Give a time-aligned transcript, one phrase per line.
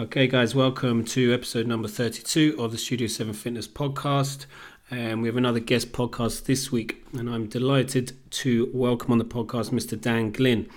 [0.00, 4.46] Okay, guys, welcome to episode number 32 of the Studio 7 Fitness podcast.
[4.90, 9.26] And we have another guest podcast this week, and I'm delighted to welcome on the
[9.26, 10.00] podcast Mr.
[10.00, 10.70] Dan Glynn,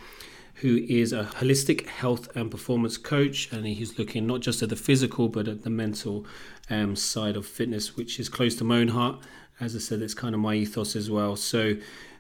[0.56, 4.76] who is a holistic health and performance coach, and he's looking not just at the
[4.76, 6.26] physical but at the mental
[6.70, 9.24] um, side of fitness, which is close to my own heart.
[9.58, 11.38] As I said, it's kind of my ethos as well.
[11.38, 11.78] So,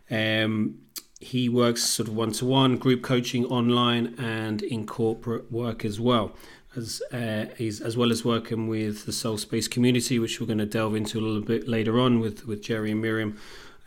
[0.09, 0.77] um,
[1.19, 5.99] he works sort of one to one, group coaching online, and in corporate work as
[5.99, 6.33] well
[6.75, 10.59] as uh, he's as well as working with the Soul Space community, which we're going
[10.59, 13.37] to delve into a little bit later on with with Jerry and Miriam,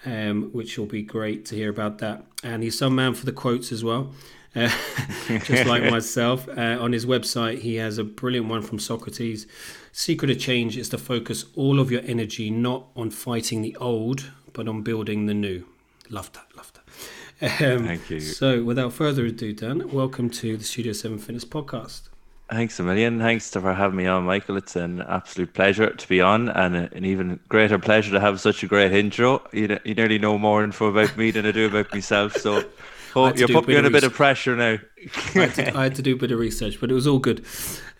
[0.05, 2.25] um, which will be great to hear about that.
[2.43, 4.13] And he's some man for the quotes as well.
[4.55, 4.71] Uh,
[5.45, 6.49] just like myself.
[6.49, 9.47] Uh, on his website, he has a brilliant one from Socrates.
[9.93, 14.31] Secret of change is to focus all of your energy not on fighting the old,
[14.53, 15.67] but on building the new.
[16.09, 16.83] Love that, love that.
[17.61, 18.21] Um, Thank you.
[18.21, 22.09] So, without further ado, Dan, welcome to the Studio 7 Fitness Podcast.
[22.49, 23.19] Thanks a million.
[23.19, 24.57] Thanks for having me on, Michael.
[24.57, 28.63] It's an absolute pleasure to be on, and an even greater pleasure to have such
[28.63, 29.43] a great intro.
[29.53, 32.63] You, you nearly know more info about me than I do about myself, so
[33.17, 34.79] oh, you're putting me under a bit of pressure now.
[35.35, 37.19] I, had to, I, had to, do a bit of research, but it was all
[37.19, 37.45] good.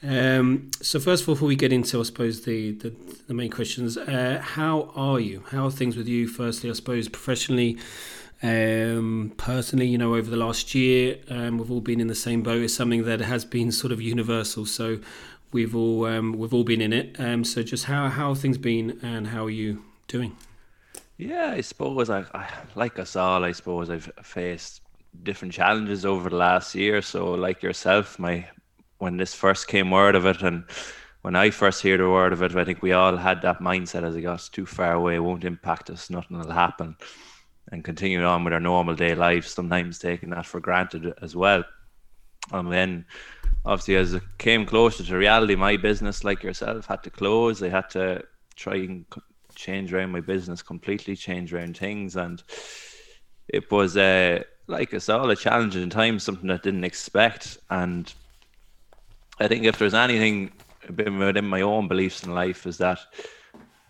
[0.05, 2.95] Um, so first of all, before we get into, I suppose the the,
[3.27, 5.43] the main questions, uh, how are you?
[5.51, 6.29] How are things with you?
[6.29, 7.79] Firstly, I suppose professionally
[8.47, 12.43] um, personally, you know, over the last year, um, we've all been in the same
[12.43, 12.63] boat.
[12.63, 14.67] It's something that has been sort of universal.
[14.67, 15.01] So
[15.53, 17.17] we've all um, we've all been in it.
[17.19, 20.37] Um, so just how how things been, and how are you doing?
[21.19, 23.43] Yeah, I suppose I, I like us all.
[23.43, 24.83] I suppose I've faced
[25.23, 27.03] different challenges over the last year.
[27.03, 28.47] So like yourself, my
[28.99, 30.65] when this first came word of it, and
[31.23, 34.05] when I first heard the word of it, I think we all had that mindset
[34.05, 36.97] as it got too far away, it won't impact us, nothing will happen
[37.73, 41.65] and continuing on with our normal day life, sometimes taking that for granted as well.
[42.53, 43.07] And then,
[43.65, 47.63] obviously, as it came closer to reality, my business, like yourself, had to close.
[47.63, 48.23] I had to
[48.55, 49.05] try and
[49.55, 52.15] change around my business completely, change around things.
[52.15, 52.43] And
[53.49, 57.59] it was, uh, like us all, a challenging time, something I didn't expect.
[57.69, 58.13] And
[59.41, 60.53] I think if there's anything
[60.89, 63.01] within my own beliefs in life, is that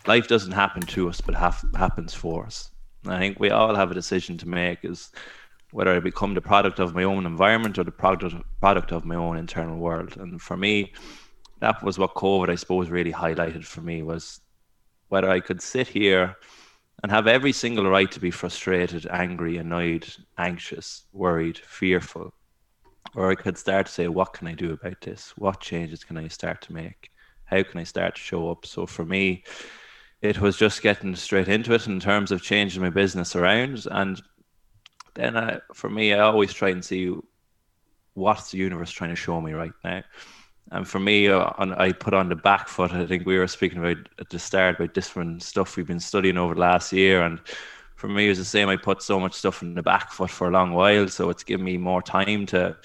[0.07, 2.71] life doesn't happen to us, but ha- happens for us.
[3.11, 5.11] I think we all have a decision to make is
[5.73, 9.17] whether I become the product of my own environment or the product product of my
[9.17, 10.17] own internal world.
[10.17, 10.93] And for me,
[11.61, 14.41] that was what COVID, I suppose, really highlighted for me was
[15.09, 16.37] whether I could sit here
[17.03, 20.07] and have every single right to be frustrated, angry, annoyed,
[20.39, 22.33] anxious, worried, fearful,
[23.15, 25.33] or I could start to say, what can I do about this?
[25.37, 27.11] What changes can I start to make?
[27.45, 28.67] How can I start to show up?
[28.67, 29.45] So for me,
[30.23, 33.87] it was just getting straight into it in terms of changing my business around.
[33.91, 34.21] And
[35.15, 37.15] then I, for me, I always try and see
[38.15, 40.03] what's the universe trying to show me right now.
[40.73, 42.93] And for me, uh, I put on the back foot.
[42.93, 46.39] I think we were speaking about at the start about different stuff we've been studying
[46.39, 47.23] over the last year.
[47.23, 47.41] And
[47.95, 48.69] for me, it was the same.
[48.69, 51.07] I put so much stuff in the back foot for a long while.
[51.09, 52.77] So it's given me more time to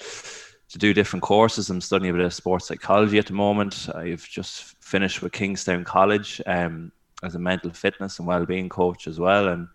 [0.68, 1.68] to do different courses.
[1.68, 3.90] I'm studying a bit of sports psychology at the moment.
[3.94, 6.40] I've just finished with Kingstown College.
[6.46, 9.68] Um, as a mental fitness and well-being coach as well and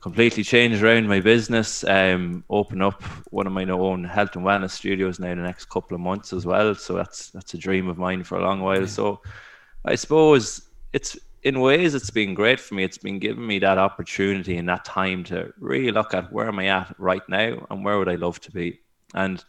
[0.00, 4.70] completely changed around my business um open up one of my own health and wellness
[4.70, 6.74] studios now in the next couple of months as well.
[6.74, 8.80] So that's that's a dream of mine for a long while.
[8.80, 8.86] Yeah.
[8.86, 9.20] so
[9.84, 12.82] i suppose it's in ways it's been great for me.
[12.82, 16.58] It's been giving me that opportunity and that time to really look at where am
[16.58, 18.80] i at right now and where would i love to be.
[19.14, 19.44] And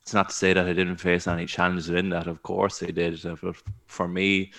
[0.00, 2.28] it's not to say that i didn't face any challenges in that.
[2.28, 3.20] Of course i did.
[3.42, 4.52] But for me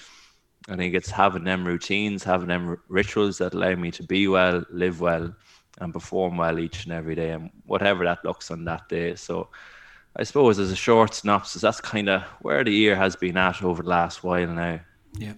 [0.70, 4.64] I think it's having them routines, having them rituals that allow me to be well,
[4.70, 5.34] live well,
[5.80, 9.16] and perform well each and every day, and whatever that looks on that day.
[9.16, 9.50] So,
[10.16, 13.64] I suppose as a short synopsis, that's kind of where the year has been at
[13.64, 14.80] over the last while now.
[15.18, 15.34] Yeah.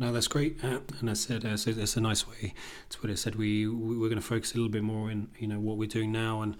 [0.00, 2.54] No, that's great, uh, and I said uh, so that's a nice way
[2.90, 3.14] to put it.
[3.14, 5.58] I said we, we we're going to focus a little bit more in you know
[5.58, 6.56] what we're doing now, and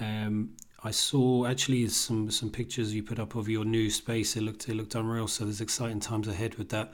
[0.00, 4.36] um, I saw actually some some pictures you put up of your new space.
[4.36, 5.28] It looked it looked unreal.
[5.28, 6.92] So there's exciting times ahead with that.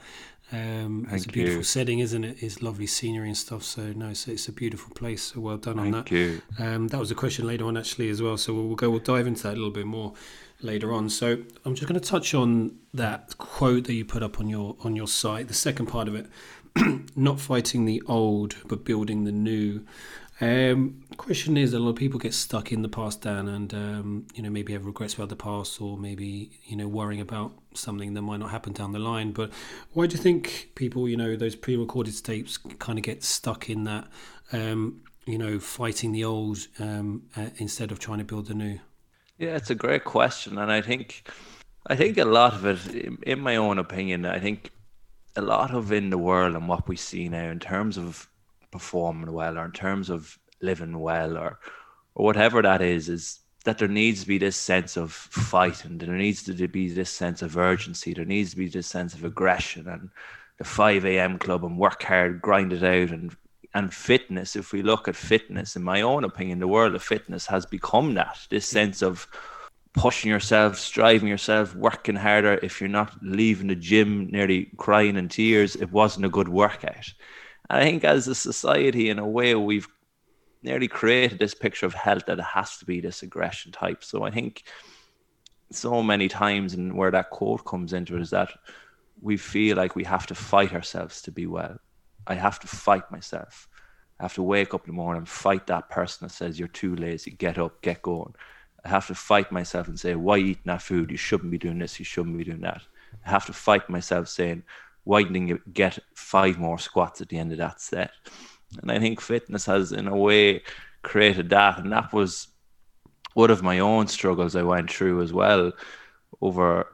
[0.51, 1.63] Um, it's a beautiful you.
[1.63, 2.41] setting, isn't it?
[2.41, 3.63] It's lovely scenery and stuff.
[3.63, 5.23] So no, it's, it's a beautiful place.
[5.23, 6.11] So well done Thank on that.
[6.11, 6.41] You.
[6.57, 8.37] Um, that was a question later on actually as well.
[8.37, 8.89] So we'll, we'll go.
[8.89, 10.13] We'll dive into that a little bit more
[10.61, 11.09] later on.
[11.09, 14.77] So I'm just going to touch on that quote that you put up on your
[14.83, 15.47] on your site.
[15.49, 16.27] The second part of it,
[17.15, 19.85] not fighting the old but building the new.
[20.39, 24.27] Um, question is, a lot of people get stuck in the past, Dan, and um,
[24.35, 28.13] you know maybe have regrets about the past, or maybe you know worrying about something
[28.13, 29.31] that might not happen down the line.
[29.31, 29.51] But
[29.93, 33.83] why do you think people, you know, those pre-recorded tapes kind of get stuck in
[33.85, 34.07] that,
[34.51, 38.79] um, you know, fighting the old um, uh, instead of trying to build the new?
[39.39, 41.27] Yeah, it's a great question, and I think
[41.87, 44.69] I think a lot of it, in my own opinion, I think
[45.35, 48.27] a lot of in the world and what we see now in terms of
[48.71, 51.59] performing well or in terms of living well or
[52.15, 55.99] or whatever that is, is that there needs to be this sense of fight and
[55.99, 58.13] there needs to be this sense of urgency.
[58.13, 60.09] There needs to be this sense of aggression and
[60.57, 61.37] the 5 a.m.
[61.37, 63.35] club and work hard, grind it out and
[63.73, 67.45] and fitness, if we look at fitness, in my own opinion, the world of fitness
[67.45, 69.27] has become that this sense of
[69.93, 72.59] pushing yourself, striving yourself, working harder.
[72.63, 77.13] If you're not leaving the gym nearly crying in tears, it wasn't a good workout.
[77.69, 79.87] I think as a society, in a way, we've
[80.63, 84.03] nearly created this picture of health that it has to be this aggression type.
[84.03, 84.63] So I think
[85.71, 88.51] so many times, and where that quote comes into it, is that
[89.21, 91.77] we feel like we have to fight ourselves to be well.
[92.25, 93.67] I have to fight myself.
[94.19, 96.67] I have to wake up in the morning and fight that person that says you're
[96.67, 97.31] too lazy.
[97.31, 98.33] Get up, get going.
[98.85, 101.11] I have to fight myself and say, why eating that food?
[101.11, 101.99] You shouldn't be doing this.
[101.99, 102.81] You shouldn't be doing that.
[103.25, 104.63] I have to fight myself saying,
[105.47, 108.11] you get five more squats at the end of that set?
[108.81, 110.63] And I think fitness has, in a way,
[111.01, 111.79] created that.
[111.79, 112.47] And that was
[113.33, 115.71] one of my own struggles I went through as well.
[116.41, 116.87] Over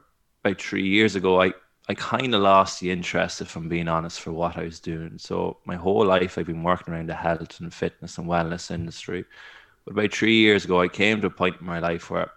[0.44, 1.52] about three years ago, I,
[1.88, 5.18] I kind of lost the interest, if I'm being honest, for what I was doing.
[5.18, 9.24] So my whole life, I've been working around the health and fitness and wellness industry.
[9.84, 12.30] But about three years ago, I came to a point in my life where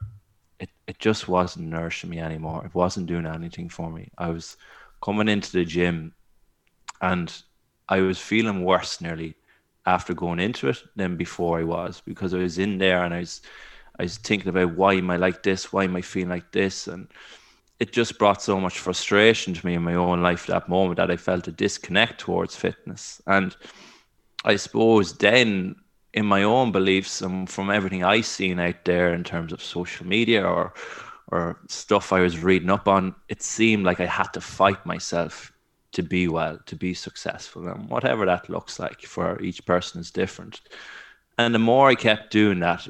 [0.59, 2.65] it, it just wasn't nourishing me anymore.
[2.65, 4.09] It wasn't doing anything for me.
[4.17, 4.57] I was
[5.01, 6.13] coming into the gym
[7.01, 7.41] and
[7.89, 9.35] I was feeling worse nearly
[9.85, 13.19] after going into it than before I was because I was in there and I
[13.19, 13.41] was
[13.99, 15.73] I was thinking about why am I like this?
[15.73, 16.87] Why am I feeling like this?
[16.87, 17.07] And
[17.79, 20.97] it just brought so much frustration to me in my own life at that moment
[20.97, 23.21] that I felt a disconnect towards fitness.
[23.25, 23.55] And
[24.45, 25.75] I suppose then
[26.13, 30.05] in my own beliefs and from everything I seen out there in terms of social
[30.05, 30.73] media or
[31.27, 35.51] or stuff I was reading up on, it seemed like I had to fight myself
[35.93, 37.67] to be well, to be successful.
[37.67, 40.61] And whatever that looks like for each person is different.
[41.37, 42.87] And the more I kept doing that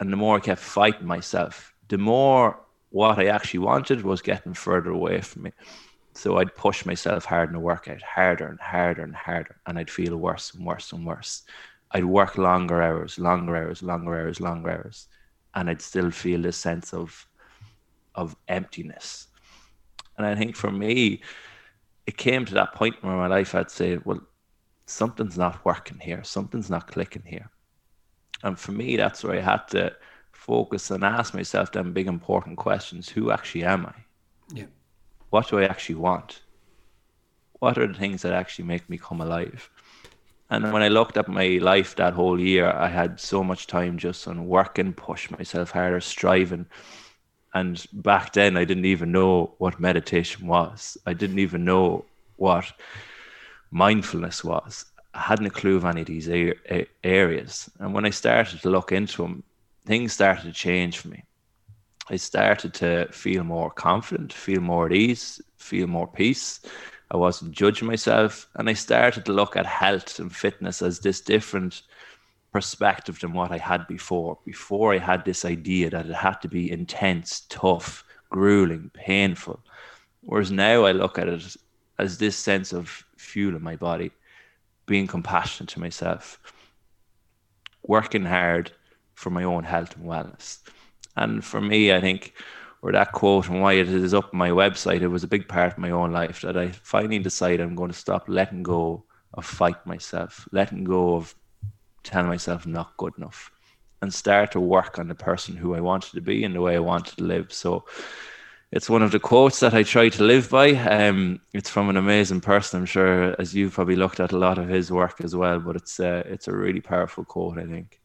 [0.00, 2.58] and the more I kept fighting myself, the more
[2.90, 5.52] what I actually wanted was getting further away from me.
[6.14, 9.90] So I'd push myself hard in the workout, harder and harder and harder, and I'd
[9.90, 11.42] feel worse and worse and worse.
[11.92, 15.08] I'd work longer hours, longer hours, longer hours, longer hours,
[15.54, 17.26] and I'd still feel this sense of
[18.14, 19.28] of emptiness.
[20.16, 21.22] And I think for me,
[22.06, 24.20] it came to that point where my life I'd say, well,
[24.86, 27.50] something's not working here, something's not clicking here.
[28.42, 29.94] And for me, that's where I had to
[30.32, 33.08] focus and ask myself them big important questions.
[33.08, 33.94] Who actually am I?
[34.52, 34.66] Yeah.
[35.30, 36.42] What do I actually want?
[37.60, 39.70] What are the things that actually make me come alive?
[40.50, 43.96] And when I looked at my life that whole year, I had so much time
[43.96, 46.66] just on working, push myself harder, striving.
[47.54, 50.96] And back then, I didn't even know what meditation was.
[51.06, 52.04] I didn't even know
[52.36, 52.72] what
[53.70, 54.86] mindfulness was.
[55.14, 56.28] I hadn't a clue of any of these
[57.04, 57.70] areas.
[57.78, 59.42] And when I started to look into them,
[59.84, 61.24] things started to change for me.
[62.08, 66.60] I started to feel more confident, feel more at ease, feel more peace.
[67.10, 68.48] I wasn't judging myself.
[68.54, 71.82] And I started to look at health and fitness as this different
[72.52, 74.38] perspective than what I had before.
[74.44, 79.60] Before I had this idea that it had to be intense, tough, grueling, painful.
[80.20, 81.56] Whereas now I look at it
[81.98, 84.10] as this sense of fuel in my body,
[84.86, 86.38] being compassionate to myself,
[87.82, 88.72] working hard,
[89.14, 90.58] for my own health and wellness.
[91.16, 92.34] And for me, I think,
[92.82, 95.46] or that quote and why it is up on my website, it was a big
[95.46, 99.04] part of my own life that I finally decided I'm going to stop letting go
[99.34, 101.34] of fight myself, letting go of
[102.02, 103.50] telling myself I'm not good enough,
[104.00, 106.74] and start to work on the person who I wanted to be and the way
[106.76, 107.52] I wanted to live.
[107.52, 107.84] So
[108.72, 110.70] it's one of the quotes that I try to live by.
[110.70, 114.58] Um, it's from an amazing person, I'm sure, as you've probably looked at a lot
[114.58, 115.60] of his work as well.
[115.60, 118.00] But it's uh, it's a really powerful quote, I think.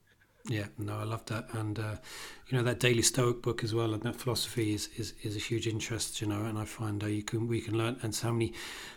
[0.50, 1.96] Yeah, no, I love that, and uh,
[2.48, 5.39] you know that Daily Stoic book as well, and that philosophy is, is, is a
[5.39, 6.46] huge interest, you know.
[6.46, 8.54] And I find uh, you can we can learn, and so many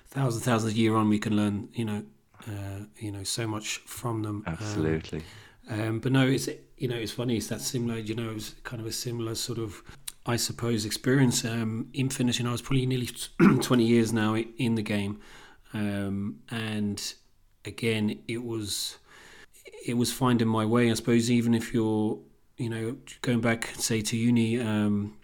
[0.06, 2.04] thousands thousands of year on, we can learn, you know,
[2.48, 4.44] uh, you know, so much from them.
[4.46, 5.22] Um, Absolutely.
[5.68, 7.36] Um, um, but no, it's you know, it's funny.
[7.36, 9.82] It's that similar, you know, it's kind of a similar sort of,
[10.26, 12.08] I suppose, experience um, in
[12.44, 13.10] know, I was probably nearly
[13.60, 15.20] twenty years now in the game,
[15.72, 17.14] um, and
[17.64, 18.98] again, it was
[19.86, 20.90] it was finding my way.
[20.90, 22.18] I suppose even if you're,
[22.56, 25.16] you know, going back say to uni, um,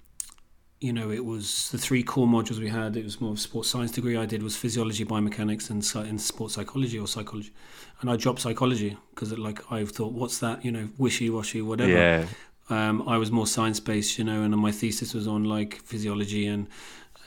[0.81, 2.97] you know, it was the three core modules we had.
[2.97, 4.17] It was more of a sports science degree.
[4.17, 7.53] I did was physiology, biomechanics, and, and sports psychology or psychology.
[8.01, 10.65] And I dropped psychology because like I thought, what's that?
[10.65, 11.91] You know, wishy washy, whatever.
[11.91, 12.27] Yeah.
[12.69, 16.47] Um, I was more science based, you know, and my thesis was on like physiology
[16.47, 16.67] and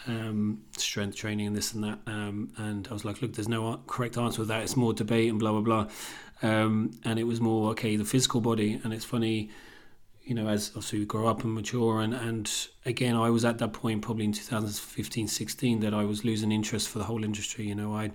[0.07, 1.99] um, strength training and this and that.
[2.05, 4.61] Um, and I was like, look, there's no correct answer with that.
[4.63, 5.87] It's more debate and blah blah blah.
[6.41, 8.79] Um, and it was more okay, the physical body.
[8.83, 9.49] And it's funny,
[10.29, 12.01] you know, as obviously we grow up and mature.
[12.01, 16.23] And and again, I was at that point probably in 2015, 16 that I was
[16.23, 17.65] losing interest for the whole industry.
[17.65, 18.11] You know, I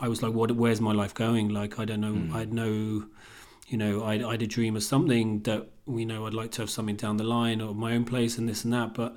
[0.00, 0.50] I was like, what?
[0.52, 1.50] Where's my life going?
[1.50, 2.14] Like, I don't know.
[2.14, 2.34] Mm.
[2.34, 3.06] I had no
[3.68, 6.62] you know, I, I had a dream of something that we know I'd like to
[6.62, 8.94] have something down the line or my own place and this and that.
[8.94, 9.16] But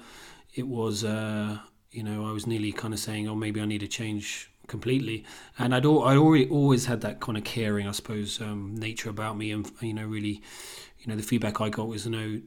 [0.54, 1.58] it was, uh,
[1.90, 5.26] you know, I was nearly kind of saying, oh, maybe I need to change completely.
[5.58, 9.38] And I'd I already always had that kind of caring, I suppose, um, nature about
[9.38, 10.42] me, and you know, really,
[11.04, 12.42] you know, the feedback I got was, you know,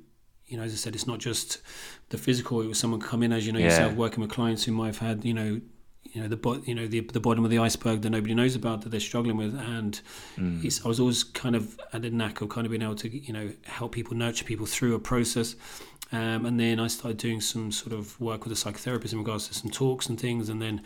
[0.47, 1.61] you know, as I said, it's not just
[2.09, 2.61] the physical.
[2.63, 3.67] It was someone come in, as you know yeah.
[3.67, 5.61] yourself, working with clients who might have had, you know,
[6.13, 8.55] you know the bo- you know the the bottom of the iceberg that nobody knows
[8.55, 10.01] about that they're struggling with and
[10.37, 10.85] mm.
[10.85, 13.33] I was always kind of at the knack of kind of being able to you
[13.33, 15.57] know help people nurture people through a process
[16.13, 19.49] um, and then I started doing some sort of work with a psychotherapist in regards
[19.49, 20.83] to some talks and things and then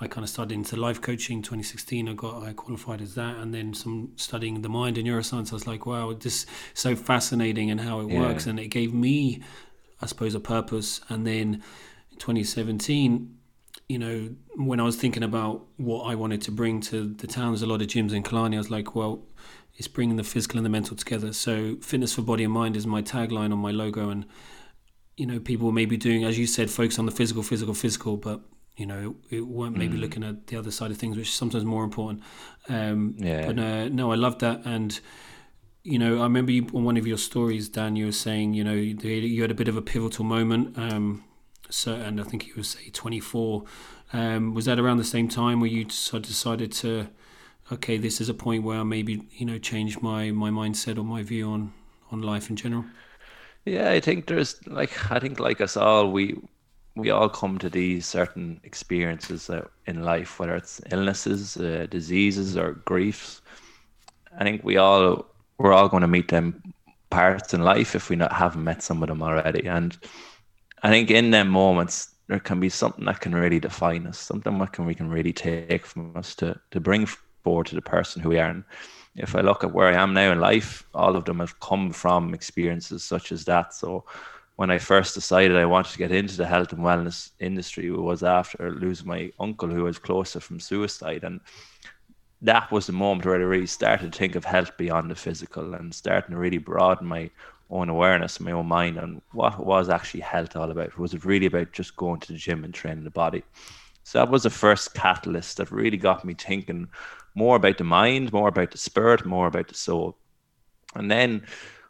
[0.00, 3.54] I kind of started into life coaching 2016 I got I qualified as that and
[3.54, 7.80] then some studying the mind and neuroscience I was like wow this so fascinating and
[7.80, 8.20] how it yeah.
[8.20, 9.42] works and it gave me
[10.02, 11.62] I suppose a purpose and then
[12.18, 13.38] 2017
[13.86, 17.50] you know, when I was thinking about what I wanted to bring to the town,
[17.50, 18.56] there's a lot of gyms in Killarney.
[18.56, 19.26] I was like, well,
[19.74, 21.34] it's bringing the physical and the mental together.
[21.34, 24.08] So, fitness for body and mind is my tagline on my logo.
[24.08, 24.24] And,
[25.16, 28.16] you know, people may be doing, as you said, focus on the physical, physical, physical,
[28.16, 28.40] but,
[28.76, 30.00] you know, it, it weren't maybe mm.
[30.00, 32.22] looking at the other side of things, which is sometimes more important.
[32.68, 33.46] Um, yeah.
[33.46, 34.62] But uh, no, I love that.
[34.64, 34.98] And,
[35.84, 38.64] you know, I remember you, on one of your stories, Dan, you were saying, you
[38.64, 40.76] know, you had a bit of a pivotal moment.
[40.76, 41.24] Um,
[41.70, 43.64] so, and I think he was say 24.
[44.12, 47.08] Um, was that around the same time where you decided to,
[47.72, 51.02] okay, this is a point where I maybe you know change my my mindset or
[51.02, 51.72] my view on
[52.10, 52.84] on life in general?
[53.64, 56.36] Yeah, I think there's like I think like us all, we
[56.96, 59.50] we all come to these certain experiences
[59.86, 63.40] in life, whether it's illnesses, uh, diseases, or griefs.
[64.38, 65.26] I think we all
[65.58, 66.62] we're all going to meet them
[67.10, 69.96] parts in life if we not haven't met some of them already, and
[70.82, 74.58] I think in them moments there can be something that can really define us, something
[74.58, 77.06] that can we can really take from us to to bring
[77.44, 78.50] forward to the person who we are.
[78.50, 78.64] And
[79.16, 81.92] if I look at where I am now in life, all of them have come
[81.92, 83.74] from experiences such as that.
[83.74, 84.04] So
[84.56, 87.90] when I first decided I wanted to get into the health and wellness industry, it
[87.92, 91.24] was after losing my uncle who was closer from suicide.
[91.24, 91.40] And
[92.42, 95.74] that was the moment where I really started to think of health beyond the physical
[95.74, 97.30] and starting to really broaden my
[97.70, 100.98] own awareness my own mind on what was actually health all about.
[100.98, 103.42] Was it really about just going to the gym and training the body?
[104.02, 106.88] So that was the first catalyst that really got me thinking
[107.34, 110.16] more about the mind, more about the spirit, more about the soul.
[110.94, 111.46] And then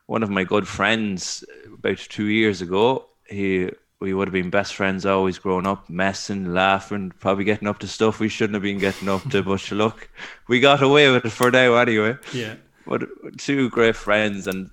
[0.07, 3.71] one of my good friends about two years ago, he
[4.01, 7.87] we would have been best friends always growing up, messing, laughing, probably getting up to
[7.87, 9.43] stuff we shouldn't have been getting up to.
[9.43, 10.11] but look,
[10.47, 12.17] we got away with it for now anyway.
[12.33, 12.57] Yeah.
[12.87, 13.09] But
[13.39, 14.71] two great friends, and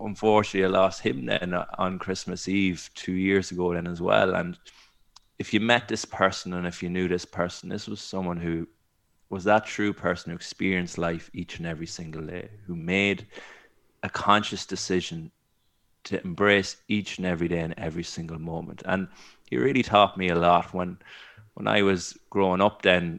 [0.00, 4.34] unfortunately, I lost him then on Christmas Eve two years ago then as well.
[4.34, 4.56] And
[5.38, 8.66] if you met this person and if you knew this person, this was someone who
[9.28, 13.26] was that true person who experienced life each and every single day, who made
[14.02, 15.30] a conscious decision
[16.04, 18.82] to embrace each and every day and every single moment.
[18.86, 19.08] And
[19.50, 20.98] he really taught me a lot when
[21.54, 23.18] when I was growing up then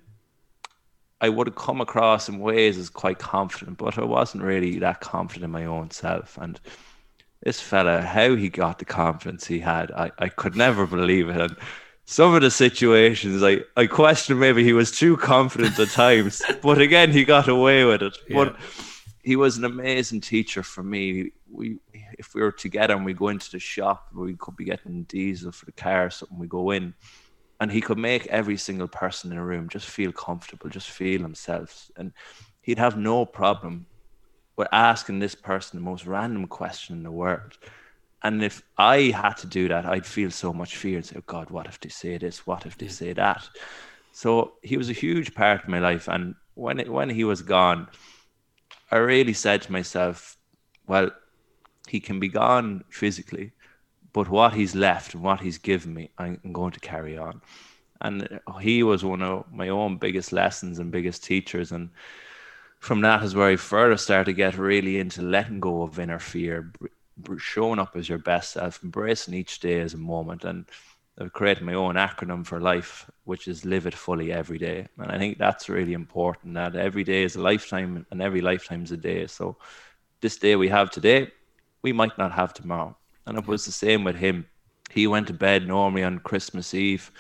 [1.20, 5.02] I would have come across in ways as quite confident, but I wasn't really that
[5.02, 6.38] confident in my own self.
[6.38, 6.60] And
[7.42, 11.42] this fella, how he got the confidence he had, I, I could never believe it.
[11.42, 11.56] And
[12.10, 16.80] some of the situations, I, I question maybe he was too confident at times, but
[16.80, 18.18] again, he got away with it.
[18.30, 18.46] Yeah.
[18.46, 18.56] But
[19.24, 21.32] he was an amazing teacher for me.
[21.52, 21.80] We,
[22.18, 25.52] if we were together and we go into the shop, we could be getting diesel
[25.52, 26.94] for the car or something, we go in
[27.60, 31.22] and he could make every single person in a room just feel comfortable, just feel
[31.22, 31.92] themselves.
[31.98, 32.14] and
[32.62, 33.86] he'd have no problem
[34.56, 37.58] with asking this person the most random question in the world.
[38.24, 41.24] And if I had to do that, I'd feel so much fear and say, oh
[41.28, 42.48] God, what if they say this?
[42.48, 43.48] What if they say that?
[44.12, 46.08] So he was a huge part of my life.
[46.08, 47.88] And when it, when he was gone,
[48.92, 50.38] I really said to myself,
[50.88, 51.12] well,
[51.88, 53.52] he can be gone physically,
[54.14, 57.42] but what he's left and what he's given me, I'm going to carry on.
[58.02, 61.72] And he was one of my own biggest lessons and biggest teachers.
[61.72, 61.90] And
[62.80, 66.20] from that is where I further started to get really into letting go of inner
[66.20, 66.72] fear,
[67.38, 70.44] showing up as your best self, embracing each day as a moment.
[70.46, 70.66] And
[71.20, 74.88] I've created my own acronym for life, which is live it fully every day.
[75.00, 78.84] And I think that's really important that every day is a lifetime and every lifetime
[78.84, 79.26] is a day.
[79.26, 79.58] So
[80.22, 81.32] this day we have today,
[81.82, 82.96] we might not have tomorrow.
[83.26, 84.46] And it was the same with him.
[84.92, 87.12] He went to bed normally on Christmas Eve,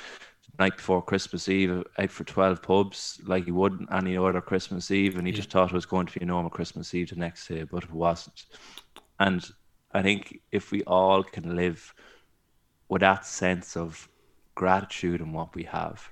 [0.59, 5.17] night before Christmas Eve, out for 12 pubs like he would any other Christmas Eve.
[5.17, 5.37] And he yeah.
[5.37, 7.83] just thought it was going to be a normal Christmas Eve the next day, but
[7.83, 8.45] it wasn't.
[9.19, 9.43] And
[9.91, 11.93] I think if we all can live
[12.89, 14.07] with that sense of
[14.55, 16.09] gratitude in what we have,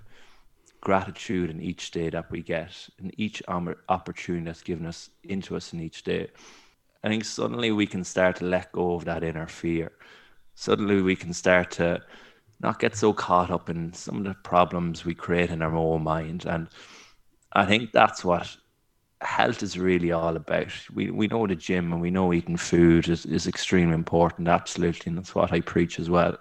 [0.81, 5.73] gratitude in each day that we get, in each opportunity that's given us into us
[5.73, 6.29] in each day,
[7.03, 9.91] I think suddenly we can start to let go of that inner fear.
[10.55, 12.01] Suddenly we can start to
[12.61, 16.03] not get so caught up in some of the problems we create in our own
[16.03, 16.45] mind.
[16.45, 16.69] And
[17.51, 18.55] I think that's what
[19.25, 20.71] health is really all about.
[20.93, 25.09] We we know the gym and we know eating food is, is extremely important, absolutely,
[25.09, 26.37] and that's what I preach as well.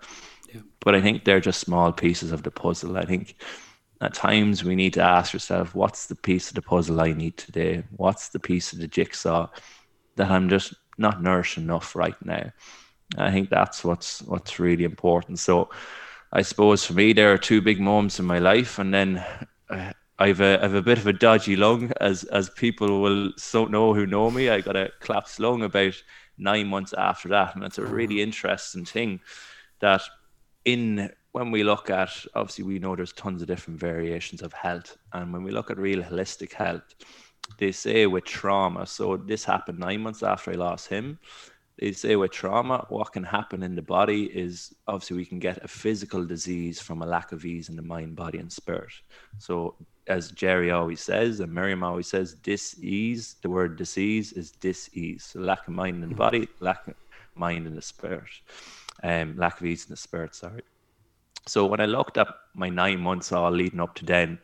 [0.52, 0.60] Yeah.
[0.80, 2.96] But I think they're just small pieces of the puzzle.
[2.96, 3.36] I think
[4.00, 7.36] at times we need to ask yourself, what's the piece of the puzzle I need
[7.36, 7.84] today?
[7.96, 9.48] What's the piece of the jigsaw
[10.16, 12.52] that I'm just not nourished enough right now.
[13.16, 15.38] I think that's what's what's really important.
[15.38, 15.70] So
[16.32, 19.24] I suppose for me there are two big moments in my life, and then
[19.70, 23.64] uh, I've a I've a bit of a dodgy lung, as as people will so
[23.66, 24.48] know who know me.
[24.48, 25.94] I got a collapsed lung about
[26.38, 27.92] nine months after that, and it's a mm-hmm.
[27.92, 29.20] really interesting thing
[29.80, 30.02] that
[30.64, 34.96] in when we look at obviously we know there's tons of different variations of health,
[35.12, 36.94] and when we look at real holistic health
[37.58, 41.18] they say with trauma, so this happened nine months after I lost him.
[41.78, 45.64] They say with trauma, what can happen in the body is obviously we can get
[45.64, 48.92] a physical disease from a lack of ease in the mind, body, and spirit.
[49.38, 49.74] So,
[50.06, 55.24] as Jerry always says, and Miriam always says, disease, the word disease is disease.
[55.24, 56.94] So, lack of mind in the body, lack of
[57.34, 58.28] mind in the spirit,
[59.02, 60.62] um, lack of ease in the spirit, sorry.
[61.46, 64.38] So, when I looked at my nine months all leading up to then,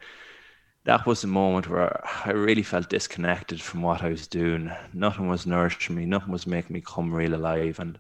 [0.85, 4.71] that was a moment where I really felt disconnected from what I was doing.
[4.95, 7.79] Nothing was nourishing me, nothing was making me come real alive.
[7.79, 7.99] And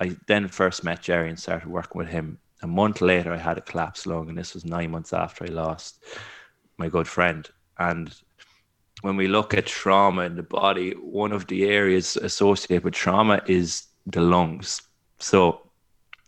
[0.00, 2.38] I then first met Jerry and started working with him.
[2.62, 5.48] A month later, I had a collapsed lung, and this was nine months after I
[5.48, 6.02] lost
[6.78, 7.48] my good friend.
[7.78, 8.14] And
[9.02, 13.42] when we look at trauma in the body, one of the areas associated with trauma
[13.46, 14.82] is the lungs.
[15.18, 15.64] So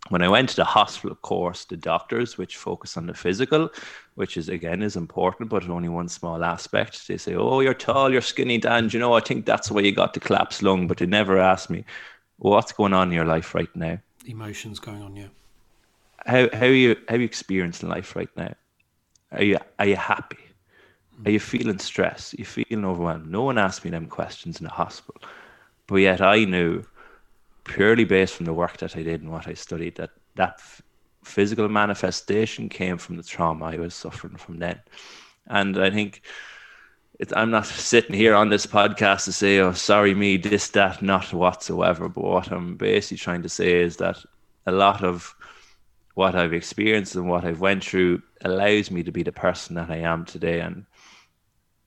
[0.09, 3.71] when I went to the hospital, course, the doctors, which focus on the physical,
[4.15, 7.09] which is again is important, but only one small aspect.
[7.09, 8.89] They say, "Oh, you're tall, you're skinny, Dan.
[8.93, 11.71] You know, I think that's why you got the collapsed lung." But they never ask
[11.71, 11.85] me,
[12.39, 15.29] "What's going on in your life right now?" Emotions going on, yeah.
[16.27, 18.55] How how are you how are you experiencing life right now?
[19.33, 20.39] Are you are you happy?
[21.25, 22.35] Are you feeling stressed?
[22.35, 23.31] Are you feeling overwhelmed?
[23.31, 25.21] No one asked me them questions in the hospital,
[25.87, 26.85] but yet I knew
[27.65, 30.61] purely based from the work that I did and what I studied that that
[31.25, 34.81] physical manifestation came from the trauma I was suffering from then.
[35.49, 36.23] And I think
[37.19, 41.03] it's, I'm not sitting here on this podcast to say, oh, sorry, me, this, that,
[41.03, 42.09] not whatsoever.
[42.09, 44.19] But what I'm basically trying to say is that
[44.67, 45.35] a lot of
[46.17, 49.91] what I've experienced and what I've went through allows me to be the person that
[49.91, 50.61] I am today.
[50.61, 50.87] And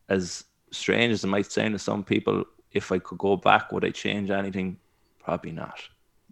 [0.08, 3.84] as strange as it might sound to some people, if I could go back, would
[3.84, 4.78] I change anything?
[5.18, 5.80] Probably not,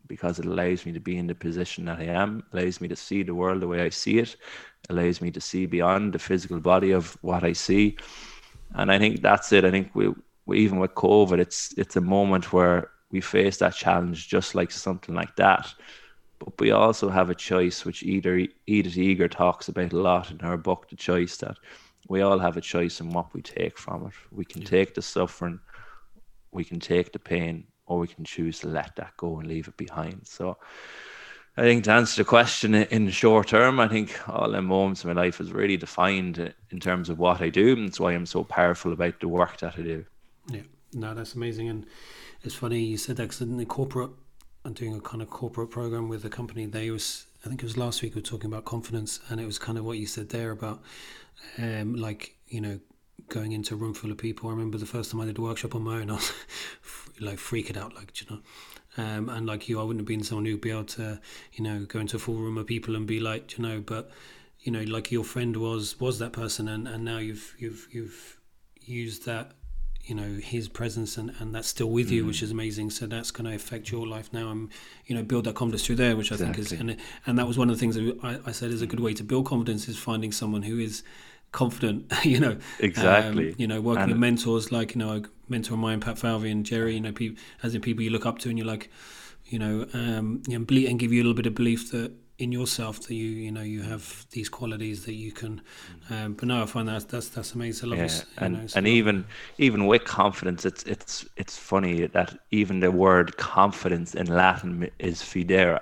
[0.05, 2.95] because it allows me to be in the position that I am, allows me to
[2.95, 4.35] see the world the way I see it,
[4.91, 7.97] allows me to see beyond the physical body of what I see.
[8.75, 9.65] And I think that's it.
[9.65, 10.13] I think we,
[10.45, 14.69] we even with COVID, it's it's a moment where we face that challenge just like
[14.69, 15.73] something like that.
[16.39, 20.39] But we also have a choice, which either Edith Eger talks about a lot in
[20.39, 21.57] her book, The Choice, that
[22.07, 24.13] we all have a choice in what we take from it.
[24.31, 25.59] We can take the suffering,
[26.51, 29.67] we can take the pain, or we can choose to let that go and leave
[29.67, 30.21] it behind.
[30.25, 30.57] So
[31.57, 35.03] I think to answer the question in the short term, I think all the moments
[35.03, 37.73] in my life is really defined in terms of what I do.
[37.73, 40.05] And that's why I'm so powerful about the work that I do.
[40.51, 40.61] Yeah,
[40.93, 41.67] no, that's amazing.
[41.69, 41.85] And
[42.43, 44.11] it's funny you said that because in the corporate,
[44.67, 46.65] I'm doing a kind of corporate program with a company.
[46.65, 49.45] They was, I think it was last week, we were talking about confidence, and it
[49.45, 50.81] was kind of what you said there about,
[51.57, 52.77] um, like you know,
[53.29, 54.49] going into a room full of people.
[54.49, 56.33] I remember the first time I did a workshop on my own, I was
[57.21, 58.41] like freaking out, like, you know.
[58.97, 61.21] Um, and like you, I wouldn't have been someone who'd be able to,
[61.53, 64.11] you know, go into a full room of people and be like, you know, but,
[64.59, 68.37] you know, like your friend was was that person, and, and now you've you've you've
[68.81, 69.53] used that,
[70.07, 72.27] you know, his presence, and, and that's still with you, mm.
[72.27, 72.89] which is amazing.
[72.89, 74.69] So that's going to affect your life now, and
[75.05, 76.63] you know, build that confidence through there, which I exactly.
[76.63, 78.81] think is, and and that was one of the things that I, I said is
[78.81, 81.03] a good way to build confidence is finding someone who is
[81.51, 82.57] confident, you know.
[82.79, 83.49] Exactly.
[83.49, 86.17] Um, you know, working and with mentors like, you know, a mentor of mine, Pat
[86.17, 88.67] Falvey and Jerry, you know, people, as in people you look up to and you're
[88.67, 88.89] like,
[89.45, 92.51] you know, um, you know, and give you a little bit of belief that, in
[92.51, 95.61] yourself that you you know you have these qualities that you can
[96.09, 99.25] um, but no I find that that's that's amazing yeah, you and know, and even
[99.57, 105.21] even with confidence, it's it's it's funny that even the word confidence in Latin is
[105.21, 105.81] fidera,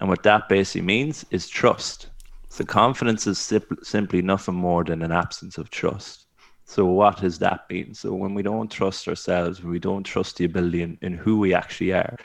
[0.00, 2.08] and what that basically means is trust.
[2.48, 6.26] So confidence is sim- simply nothing more than an absence of trust.
[6.64, 7.94] So what does that mean?
[7.94, 11.38] So when we don't trust ourselves, when we don't trust the ability in, in who
[11.38, 12.16] we actually are,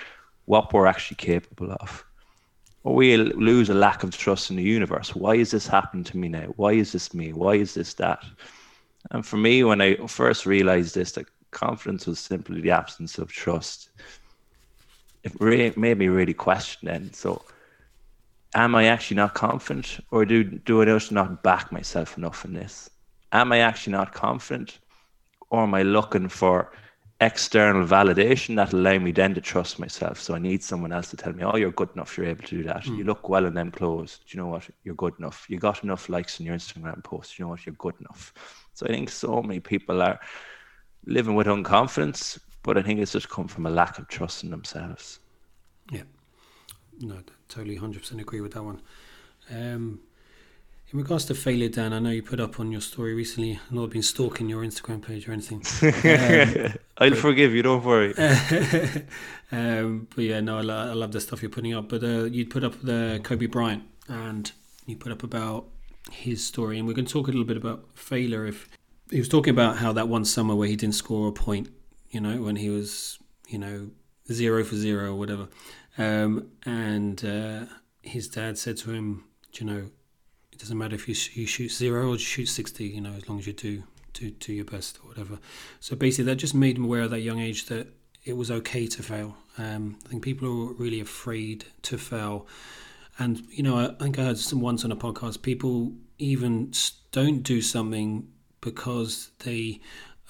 [0.45, 2.05] what we're actually capable of,
[2.87, 5.13] or we lose a lack of trust in the universe.
[5.13, 6.45] Why is this happening to me now?
[6.55, 7.33] Why is this me?
[7.33, 8.23] Why is this that?
[9.11, 13.29] And for me, when I first realized this, that confidence was simply the absence of
[13.29, 13.89] trust,
[15.25, 17.11] it re- made me really question then.
[17.11, 17.41] So,
[18.55, 22.53] am I actually not confident, or do do I just not back myself enough in
[22.53, 22.89] this?
[23.33, 24.79] Am I actually not confident,
[25.49, 26.71] or am I looking for
[27.19, 30.19] external validation that allow me then to trust myself?
[30.19, 32.17] So I need someone else to tell me, "Oh, you're good enough.
[32.17, 32.85] You're able to do that.
[32.85, 34.19] You look well in them clothes.
[34.19, 34.69] Do you know what?
[34.83, 35.45] You're good enough.
[35.49, 37.37] You got enough likes on your Instagram post.
[37.37, 37.65] You know what?
[37.65, 38.33] You're good enough."
[38.73, 40.19] So I think so many people are
[41.05, 44.51] living with unconfidence, but I think it's just come from a lack of trust in
[44.51, 45.19] themselves.
[45.91, 46.03] Yeah,
[46.99, 48.81] no, totally, hundred percent agree with that one.
[49.49, 50.01] Um,
[50.91, 53.59] in regards to failure, Dan, I know you put up on your story recently.
[53.65, 55.61] I've not been stalking your Instagram page or anything.
[56.97, 57.61] I'll forgive you.
[57.61, 58.13] Don't worry.
[59.51, 61.89] um, but yeah, no, I, lo- I love the stuff you're putting up.
[61.89, 64.49] But uh, you put up the Kobe Bryant, and
[64.85, 65.65] you put up about
[66.09, 68.45] his story, and we're going to talk a little bit about failure.
[68.45, 68.69] If
[69.11, 71.67] he was talking about how that one summer where he didn't score a point,
[72.11, 73.19] you know, when he was,
[73.49, 73.89] you know,
[74.31, 75.49] zero for zero or whatever,
[75.97, 77.65] um, and uh,
[78.01, 79.89] his dad said to him, "Do you know,
[80.57, 83.37] it doesn't matter if you, you shoot zero or shoot sixty, you know, as long
[83.37, 85.37] as you do do do your best or whatever."
[85.79, 87.87] So basically, that just made him aware at that young age that
[88.25, 89.37] it was okay to fail.
[89.59, 92.47] Um, I think people are really afraid to fail.
[93.19, 96.73] And, you know, I, I think I heard some once on a podcast, people even
[97.11, 98.27] don't do something
[98.59, 99.79] because they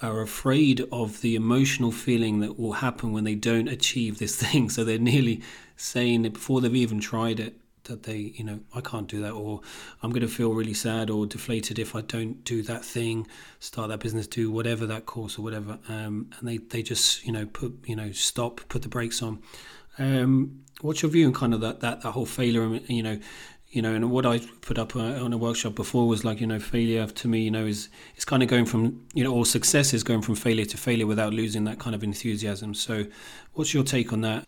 [0.00, 4.70] are afraid of the emotional feeling that will happen when they don't achieve this thing.
[4.70, 5.42] So they're nearly
[5.76, 7.57] saying it before they've even tried it
[7.88, 9.60] that they, you know, I can't do that, or
[10.02, 13.26] I'm going to feel really sad or deflated if I don't do that thing,
[13.60, 15.78] start that business, do whatever that course or whatever.
[15.88, 19.42] Um, and they, they just, you know, put, you know, stop, put the brakes on.
[19.98, 23.18] Um, what's your view on kind of that, that, that whole failure, and, you know,
[23.70, 26.46] you know, and what I put up uh, on a workshop before was like, you
[26.46, 29.44] know, failure to me, you know, is it's kind of going from, you know, or
[29.44, 32.72] success is going from failure to failure without losing that kind of enthusiasm.
[32.72, 33.04] So,
[33.52, 34.46] what's your take on that?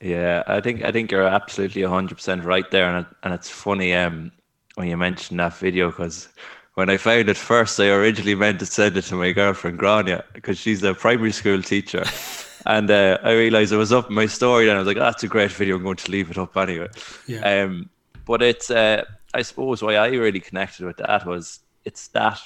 [0.00, 3.94] Yeah, I think I think you're absolutely hundred percent right there, and and it's funny
[3.94, 4.30] um
[4.76, 6.28] when you mentioned that video because
[6.74, 10.24] when I found it first, I originally meant to send it to my girlfriend Grania
[10.32, 12.04] because she's a primary school teacher,
[12.66, 15.00] and uh, I realized it was up in my story, and I was like, oh,
[15.00, 15.74] "That's a great video.
[15.74, 16.88] I'm going to leave it up anyway."
[17.26, 17.62] Yeah.
[17.62, 17.90] Um,
[18.24, 22.38] but it's uh, I suppose why I really connected with that was it's that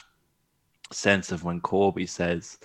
[0.91, 2.59] sense of when Kobe says,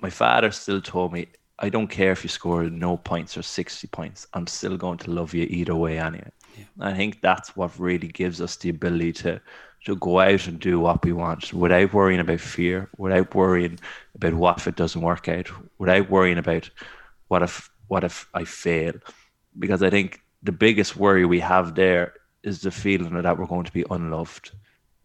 [0.00, 1.26] "My father still told me."
[1.62, 4.26] I don't care if you score no points or 60 points.
[4.34, 6.32] I'm still going to love you either way anyway.
[6.58, 6.64] Yeah.
[6.80, 9.40] I think that's what really gives us the ability to
[9.84, 13.80] to go out and do what we want without worrying about fear, without worrying
[14.14, 16.70] about what if it doesn't work out, without worrying about
[17.28, 18.94] what if what if I fail.
[19.58, 23.64] Because I think the biggest worry we have there is the feeling that we're going
[23.64, 24.50] to be unloved.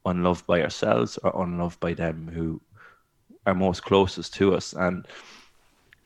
[0.05, 2.61] Unloved by ourselves or unloved by them who
[3.45, 4.73] are most closest to us.
[4.73, 5.05] And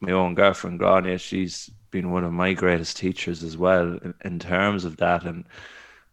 [0.02, 4.40] my own girlfriend Grania, she's been one of my greatest teachers as well in, in
[4.40, 5.24] terms of that.
[5.24, 5.46] And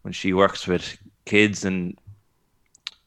[0.03, 1.99] when she works with kids and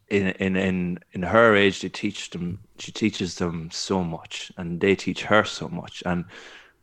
[0.10, 2.60] in in in in her age, they teach them.
[2.80, 6.04] She teaches them so much, and they teach her so much.
[6.06, 6.26] And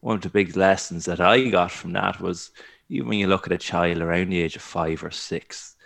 [0.00, 2.52] one of the big lessons that I got from that was
[2.88, 5.76] even when you look at a child around the age of five or six,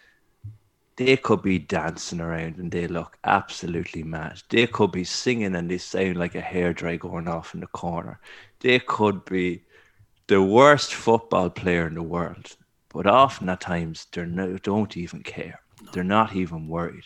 [1.07, 4.43] they could be dancing around and they look absolutely mad.
[4.49, 8.21] They could be singing and they sound like a hairdryer going off in the corner.
[8.61, 9.65] They could be
[10.29, 12.57] the worst football player in the world,
[12.89, 15.61] but often at times they no, don't even care.
[15.93, 17.05] They're not even worried.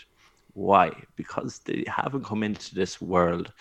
[0.52, 0.92] Why?
[1.16, 3.52] Because they haven't come into this world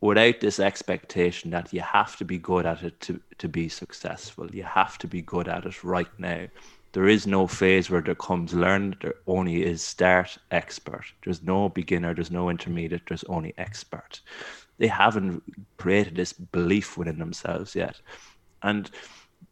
[0.00, 4.50] without this expectation that you have to be good at it to, to be successful.
[4.50, 6.46] You have to be good at it right now.
[6.94, 11.04] There is no phase where there comes learn, there only is start expert.
[11.24, 14.20] There's no beginner, there's no intermediate, there's only expert.
[14.78, 15.42] They haven't
[15.76, 18.00] created this belief within themselves yet.
[18.62, 18.88] And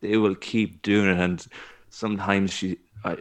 [0.00, 1.18] they will keep doing it.
[1.18, 1.44] And
[1.90, 3.16] sometimes she, I,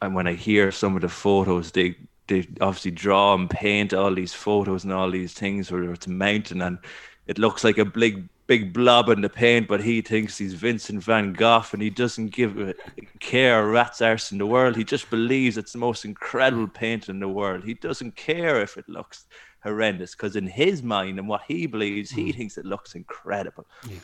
[0.00, 1.96] and when I hear some of the photos, they
[2.28, 6.10] they obviously draw and paint all these photos and all these things where it's a
[6.10, 6.78] mountain and
[7.26, 11.02] it looks like a big big blob in the paint, but he thinks he's Vincent
[11.02, 12.74] van Gogh and he doesn't give a
[13.18, 14.76] care a rat's arse in the world.
[14.76, 17.64] He just believes it's the most incredible paint in the world.
[17.64, 19.26] He doesn't care if it looks
[19.62, 22.36] horrendous because in his mind and what he believes, he mm.
[22.36, 23.66] thinks it looks incredible.
[23.88, 23.98] Yeah.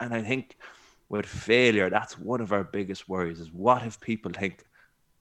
[0.00, 0.56] And I think
[1.08, 4.64] with failure, that's one of our biggest worries is what if people think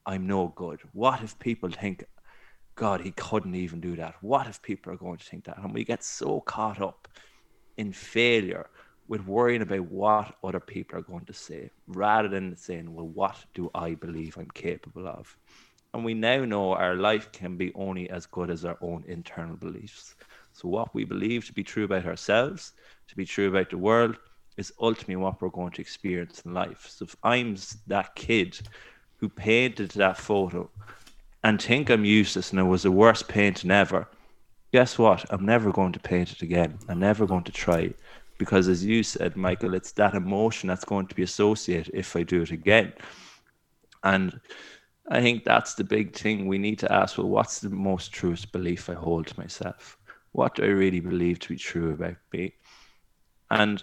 [0.06, 0.82] I'm no good?
[0.94, 2.04] What if people think,
[2.76, 4.16] God, he couldn't even do that?
[4.22, 5.58] What if people are going to think that?
[5.60, 7.08] And we get so caught up
[7.78, 8.68] in failure
[9.08, 13.38] with worrying about what other people are going to say rather than saying, well, what
[13.54, 15.38] do I believe I'm capable of?
[15.94, 19.56] And we now know our life can be only as good as our own internal
[19.56, 20.16] beliefs.
[20.52, 22.74] So, what we believe to be true about ourselves,
[23.08, 24.18] to be true about the world,
[24.58, 26.88] is ultimately what we're going to experience in life.
[26.90, 27.56] So, if I'm
[27.88, 28.60] that kid
[29.18, 30.70] who painted that photo
[31.44, 34.08] and think I'm useless and it was the worst painting ever,
[34.76, 35.24] guess what?
[35.30, 36.78] I'm never going to paint it again.
[36.90, 37.94] I'm never going to try
[38.38, 42.24] because, as you said, Michael, it's that emotion that's going to be associated if I
[42.24, 42.92] do it again.
[44.04, 44.38] And
[45.10, 47.18] I think that's the big thing we need to ask.
[47.18, 49.98] Well, what's the most truest belief I hold to myself?
[50.34, 52.56] What do I really believe to be true about me?
[53.52, 53.82] And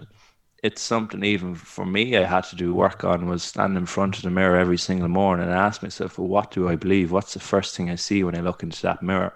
[0.62, 4.18] it's something even for me I had to do work on was stand in front
[4.18, 7.12] of the mirror every single morning and ask myself, well, what do I believe?
[7.12, 9.32] What's the first thing I see when I look into that mirror?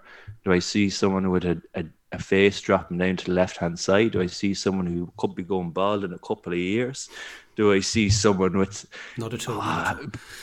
[0.46, 3.76] Do I see someone with a, a, a face dropping down to the left hand
[3.80, 4.12] side?
[4.12, 7.08] Do I see someone who could be going bald in a couple of years?
[7.56, 9.60] Do I see someone with not at all?
[9.60, 9.96] Uh,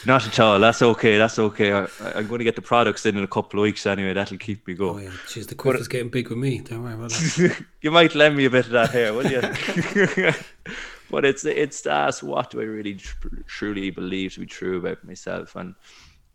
[0.05, 0.59] not at all.
[0.59, 1.17] That's okay.
[1.17, 1.71] That's okay.
[1.71, 4.11] I, am going to get the products in in a couple of weeks anyway.
[4.11, 5.05] That'll keep me going.
[5.05, 6.59] Oh yeah, Jeez, the quiff is getting big with me.
[6.59, 7.63] Don't worry about that.
[7.81, 9.39] you might lend me a bit of that hair, will you?
[11.09, 15.01] but it's it's that what do I really tr- truly believe to be true about
[15.05, 15.75] myself and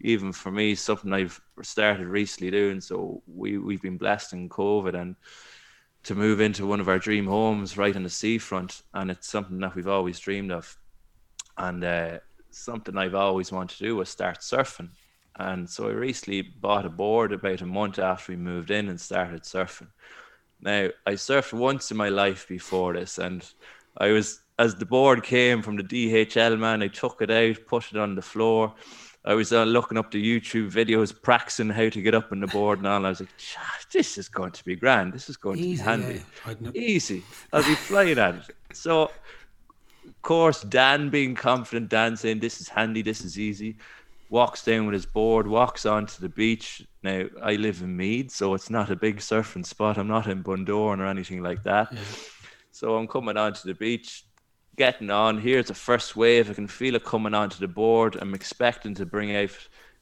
[0.00, 2.80] even for me something I've started recently doing.
[2.80, 5.16] So we we've been blessed in covid and
[6.04, 8.82] to move into one of our dream homes right on the seafront.
[8.94, 10.76] And it's something that we've always dreamed of.
[11.56, 12.18] And uh,
[12.50, 14.90] something I've always wanted to do was start surfing.
[15.36, 19.00] And so I recently bought a board about a month after we moved in and
[19.00, 19.88] started surfing.
[20.60, 23.48] Now I surfed once in my life before this and
[23.96, 27.92] I was as the board came from the DHL man, I took it out, put
[27.92, 28.74] it on the floor.
[29.24, 32.46] I was uh, looking up the YouTube videos, practicing how to get up on the
[32.46, 33.04] board and all.
[33.04, 33.28] I was like,
[33.92, 35.12] this is going to be grand.
[35.12, 36.22] This is going Easy, to be handy.
[36.46, 36.70] Yeah.
[36.74, 37.22] Easy.
[37.52, 38.56] I'll be flying at it.
[38.72, 43.76] So, of course, Dan being confident, Dan saying, this is handy, this is easy,
[44.30, 46.86] walks down with his board, walks onto the beach.
[47.02, 49.98] Now, I live in Meath, so it's not a big surfing spot.
[49.98, 51.92] I'm not in Bundoran or anything like that.
[51.92, 51.98] Yeah.
[52.70, 54.24] So I'm coming onto the beach,
[54.78, 55.38] getting on.
[55.38, 56.50] Here's the first wave.
[56.50, 58.16] I can feel it coming onto the board.
[58.20, 59.50] I'm expecting to bring out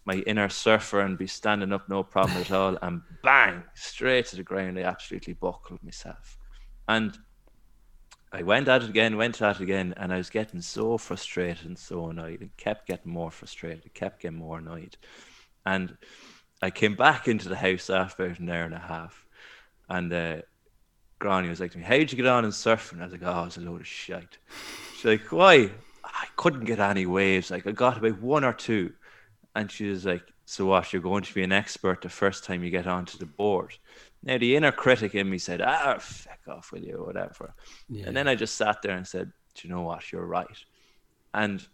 [0.05, 2.79] my inner surfer and be standing up no problem at all.
[2.81, 4.79] And bang, straight to the ground.
[4.79, 6.39] I absolutely buckled myself.
[6.87, 7.19] And
[8.33, 11.67] I went at it again, went at it again, and I was getting so frustrated
[11.67, 12.43] and so annoyed.
[12.43, 14.97] and kept getting more frustrated, kept getting more annoyed.
[15.65, 15.97] And
[16.62, 19.27] I came back into the house after an hour and a half.
[19.89, 20.43] And uh,
[21.19, 23.01] Grania was like to me, How'd you get on in surfing?
[23.01, 24.39] I was like, Oh, it's a load of shit.
[24.95, 25.71] She's like, Why?
[26.05, 27.51] I couldn't get any waves.
[27.51, 28.93] Like, I got about one or two.
[29.55, 30.93] And she was like, So what?
[30.93, 33.75] You're going to be an expert the first time you get onto the board.
[34.23, 37.03] Now, the inner critic in me said, Ah, fuck off, with you?
[37.05, 37.55] Whatever.
[37.89, 38.07] Yeah.
[38.07, 40.13] And then I just sat there and said, Do you know what?
[40.13, 40.47] You're right.
[41.33, 41.67] And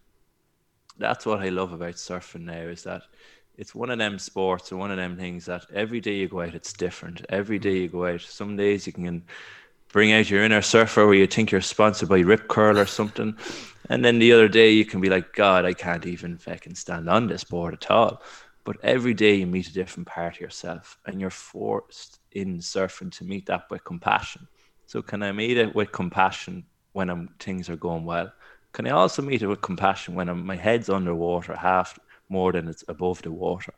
[0.97, 3.03] that's what I love about surfing now is that
[3.57, 6.41] it's one of them sports or one of them things that every day you go
[6.41, 7.25] out, it's different.
[7.29, 9.23] Every day you go out, some days you can
[9.91, 13.37] bring out your inner surfer where you think you're sponsored by Rip Curl or something.
[13.89, 17.09] And then the other day you can be like, God, I can't even fucking stand
[17.09, 18.23] on this board at all.
[18.63, 23.11] But every day you meet a different part of yourself and you're forced in surfing
[23.17, 24.47] to meet that with compassion.
[24.87, 28.31] So can I meet it with compassion when I'm, things are going well?
[28.71, 32.67] Can I also meet it with compassion when I'm, my head's underwater, half more than
[32.67, 33.73] it's above the water.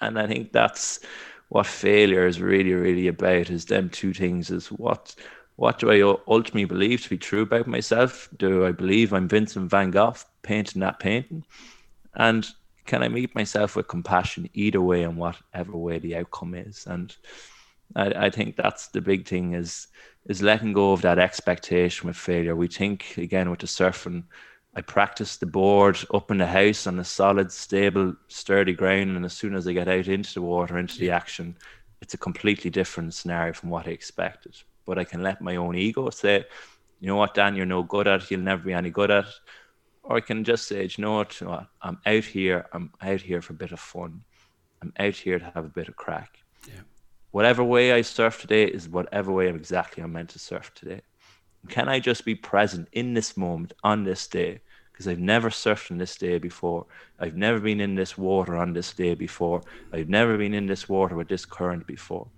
[0.00, 1.00] And I think that's
[1.48, 5.14] what failure is really, really about is them two things is what
[5.56, 8.30] what do I ultimately believe to be true about myself?
[8.38, 11.44] Do I believe I'm Vincent van Gogh painting that painting?
[12.14, 12.48] And
[12.86, 16.86] can I meet myself with compassion either way and whatever way the outcome is?
[16.86, 17.14] And
[17.94, 19.88] I, I think that's the big thing is
[20.28, 22.56] is letting go of that expectation with failure.
[22.56, 24.24] We think again with the surfing
[24.74, 29.16] I practice the board up in the house on a solid, stable, sturdy ground.
[29.16, 31.56] And as soon as I get out into the water, into the action,
[32.00, 34.56] it's a completely different scenario from what I expected.
[34.86, 36.44] But I can let my own ego say,
[37.00, 38.30] you know what, Dan, you're no good at it.
[38.30, 39.34] You'll never be any good at it.
[40.02, 42.66] Or I can just say, you know what, I'm out here.
[42.72, 44.22] I'm out here for a bit of fun.
[44.82, 46.38] I'm out here to have a bit of crack.
[46.66, 46.80] Yeah.
[47.32, 51.02] Whatever way I surf today is whatever way I'm exactly I'm meant to surf today.
[51.68, 54.60] Can I just be present in this moment on this day?
[54.92, 56.86] Because I've never surfed on this day before.
[57.18, 59.62] I've never been in this water on this day before.
[59.92, 62.28] I've never been in this water with this current before.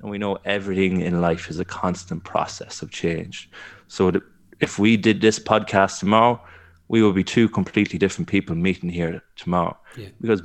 [0.00, 3.50] And we know everything in life is a constant process of change.
[3.88, 4.12] So
[4.60, 6.40] if we did this podcast tomorrow,
[6.88, 9.78] we will be two completely different people meeting here tomorrow.
[9.96, 10.08] Yeah.
[10.20, 10.42] Because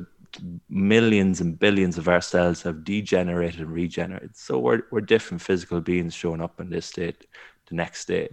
[0.70, 4.36] millions and billions of our cells have degenerated and regenerated.
[4.36, 7.26] So we're, we're different physical beings showing up in this state
[7.68, 8.30] the next day.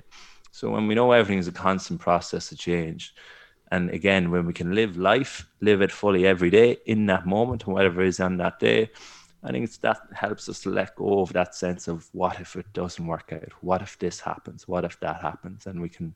[0.51, 3.15] So when we know everything is a constant process of change,
[3.71, 7.65] and again, when we can live life, live it fully every day in that moment,
[7.65, 8.91] and whatever is on that day,
[9.43, 12.55] I think it's that helps us to let go of that sense of what if
[12.55, 13.51] it doesn't work out?
[13.61, 14.69] What if this happens?
[14.69, 15.67] What if that happens?
[15.67, 16.15] And we can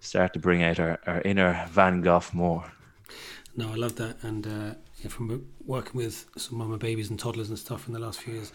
[0.00, 2.64] start to bring out our, our inner Van Gogh more.
[3.56, 4.16] No, I love that.
[4.22, 4.74] And uh,
[5.06, 8.34] yeah, from working with some mama babies and toddlers and stuff in the last few
[8.34, 8.52] years,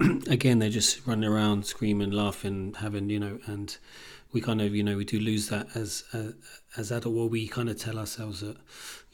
[0.28, 3.76] again, they're just running around, screaming, laughing, having, you know, and
[4.32, 6.32] we kind of, you know, we do lose that as uh,
[6.76, 7.14] as adult.
[7.14, 8.56] Well, we kind of tell ourselves that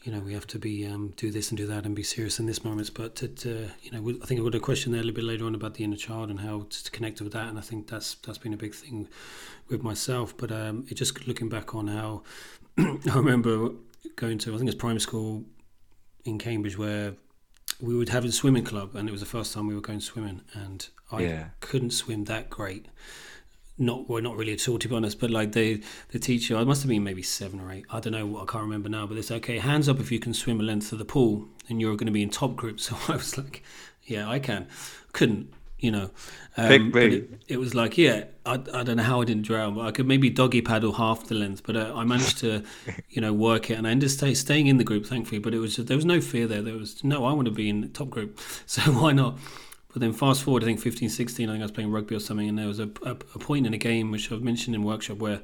[0.03, 2.37] you know we have to be um, do this and do that and be serious
[2.39, 2.93] in this moment.
[2.93, 5.23] But to, to, you know, I think I've got a question there a little bit
[5.23, 7.47] later on about the inner child and how to connect with that.
[7.47, 9.07] And I think that's that's been a big thing
[9.69, 10.37] with myself.
[10.37, 12.21] But um, it just looking back on how
[12.77, 13.71] I remember
[14.15, 15.45] going to I think it's primary school
[16.27, 17.15] in Cambridge where
[17.81, 19.99] we would have a swimming club and it was the first time we were going
[19.99, 21.45] swimming and I yeah.
[21.59, 22.87] couldn't swim that great
[23.77, 25.19] not well, not really at all to be honest.
[25.19, 27.85] But like the the teacher, I must have been maybe seven or eight.
[27.89, 28.37] I don't know.
[28.37, 29.05] I can't remember now.
[29.05, 31.47] But they said, okay, hands up if you can swim a length of the pool,
[31.69, 32.79] and you're going to be in top group.
[32.87, 33.63] So I was like,
[34.03, 34.67] yeah, I can.
[35.11, 36.09] Couldn't, you know.
[36.55, 39.85] Um, it, it, was like, yeah, I, I don't know how I didn't drown, but
[39.85, 41.63] I could maybe doggy paddle half the length.
[41.63, 42.63] But uh, I managed to,
[43.09, 45.39] you know, work it, and I ended up stay, staying in the group, thankfully.
[45.39, 46.61] But it was just, there was no fear there.
[46.61, 49.37] There was no, I want to be in the top group, so why not?
[49.93, 52.19] But then fast forward, I think 15, 16, I think I was playing rugby or
[52.19, 54.83] something, and there was a, a, a point in a game which I've mentioned in
[54.83, 55.41] workshop where,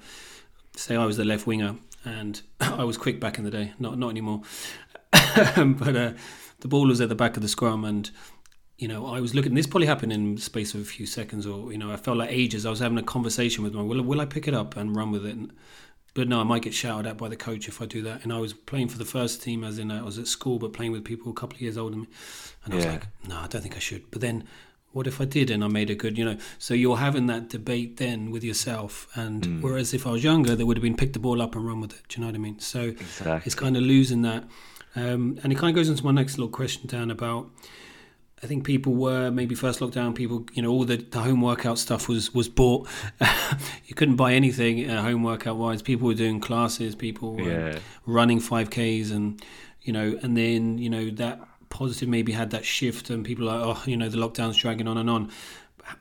[0.76, 3.98] say, I was the left winger and I was quick back in the day, not
[3.98, 4.42] not anymore.
[5.12, 6.14] but uh,
[6.60, 8.10] the ball was at the back of the scrum, and
[8.84, 9.54] you know, I was looking.
[9.54, 12.30] This probably happened in space of a few seconds, or you know, I felt like
[12.30, 12.66] ages.
[12.66, 15.10] I was having a conversation with my, will, will I pick it up and run
[15.10, 15.38] with it?
[15.38, 15.54] And,
[16.14, 18.26] but no, I might get shouted at by the coach if I do that.
[18.26, 20.60] And I was playing for the first team, as in uh, I was at school,
[20.60, 22.08] but playing with people a couple of years older than me.
[22.66, 24.12] And I was like, no, I don't think I should.
[24.12, 24.44] But then,
[24.92, 26.38] what if I did and I made a good, you know?
[26.60, 29.08] So you're having that debate then with yourself.
[29.16, 29.62] And mm.
[29.62, 31.80] whereas if I was younger, they would have been pick the ball up and run
[31.80, 32.02] with it.
[32.10, 32.60] Do you know what I mean?
[32.60, 33.44] So exactly.
[33.46, 34.44] it's kind of losing that.
[34.98, 37.50] Um, and it kind of goes into my next little question, Dan, about
[38.44, 40.14] I think people were maybe first lockdown.
[40.14, 42.90] People, you know, all the, the home workout stuff was was bought.
[43.86, 45.82] you couldn't buy anything uh, home workout wise.
[45.82, 46.94] People were doing classes.
[46.94, 47.80] People were yeah.
[48.06, 49.42] running five Ks, and
[49.82, 53.66] you know, and then you know that positive maybe had that shift, and people are
[53.66, 55.32] like, oh, you know, the lockdown's dragging on and on.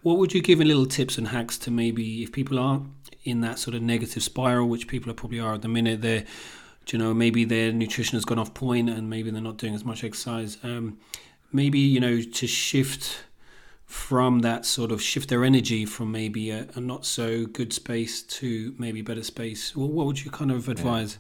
[0.02, 2.82] What would you give in little tips and hacks to maybe if people are
[3.24, 6.24] in that sort of negative spiral, which people are probably are at the minute, they're,
[6.88, 9.84] you know, maybe their nutrition has gone off point and maybe they're not doing as
[9.84, 10.58] much exercise.
[10.62, 10.98] Um,
[11.52, 13.24] maybe you know to shift
[13.92, 18.22] from that sort of shift their energy from maybe a, a not so good space
[18.22, 19.76] to maybe better space.
[19.76, 21.18] Well, what would you kind of advise?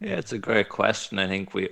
[0.00, 0.08] Yeah.
[0.08, 1.18] yeah it's a great question.
[1.18, 1.68] I think we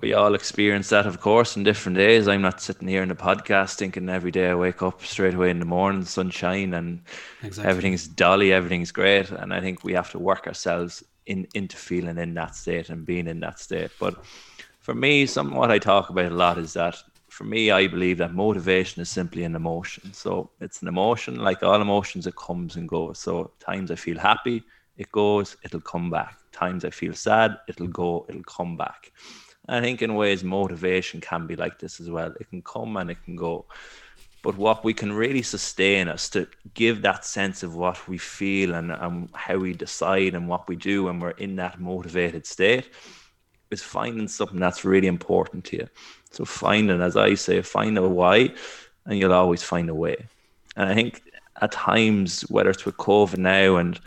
[0.00, 2.28] we all experience that of course in different days.
[2.28, 5.50] I'm not sitting here in the podcast thinking every day i wake up straight away
[5.50, 7.02] in the morning sunshine and
[7.42, 7.70] exactly.
[7.70, 9.30] everything's dolly everything's great.
[9.30, 13.04] And i think we have to work ourselves in into feeling in that state and
[13.04, 13.90] being in that state.
[14.00, 14.16] But
[14.80, 16.96] for me, something what I talk about a lot is that
[17.38, 20.12] for me, I believe that motivation is simply an emotion.
[20.12, 23.20] So it's an emotion, like all emotions, it comes and goes.
[23.20, 24.64] So times I feel happy,
[24.96, 26.36] it goes, it'll come back.
[26.50, 29.12] Times I feel sad, it'll go, it'll come back.
[29.68, 32.34] I think in ways motivation can be like this as well.
[32.40, 33.66] It can come and it can go.
[34.42, 38.74] But what we can really sustain us to give that sense of what we feel
[38.74, 42.90] and, and how we decide and what we do when we're in that motivated state
[43.70, 45.88] is finding something that's really important to you.
[46.30, 48.54] So finding, as I say, find a why,
[49.06, 50.26] and you'll always find a way.
[50.76, 51.22] And I think
[51.60, 54.00] at times, whether it's with COVID now and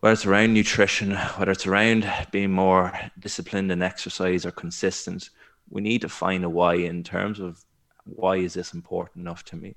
[0.00, 5.30] whether it's around nutrition, whether it's around being more disciplined in exercise or consistent,
[5.70, 7.64] we need to find a why in terms of
[8.04, 9.74] why is this important enough to me?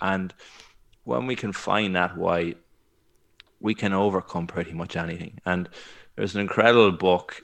[0.00, 0.32] And
[1.04, 2.54] when we can find that why,
[3.60, 5.38] we can overcome pretty much anything.
[5.46, 5.68] And
[6.14, 7.42] there's an incredible book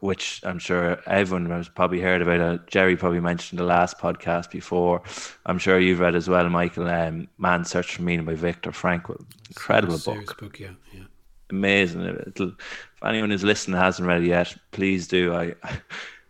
[0.00, 2.40] which I'm sure everyone has probably heard about.
[2.40, 5.02] Uh, Jerry probably mentioned the last podcast before.
[5.46, 6.88] I'm sure you've read as well, Michael.
[6.88, 9.24] Um, Man's Search for Meaning by Viktor Frankl.
[9.48, 10.38] Incredible book.
[10.38, 10.60] book.
[10.60, 11.04] Yeah, yeah.
[11.50, 12.02] Amazing.
[12.26, 15.34] It'll, if anyone who's listening hasn't read it yet, please do.
[15.34, 15.54] I,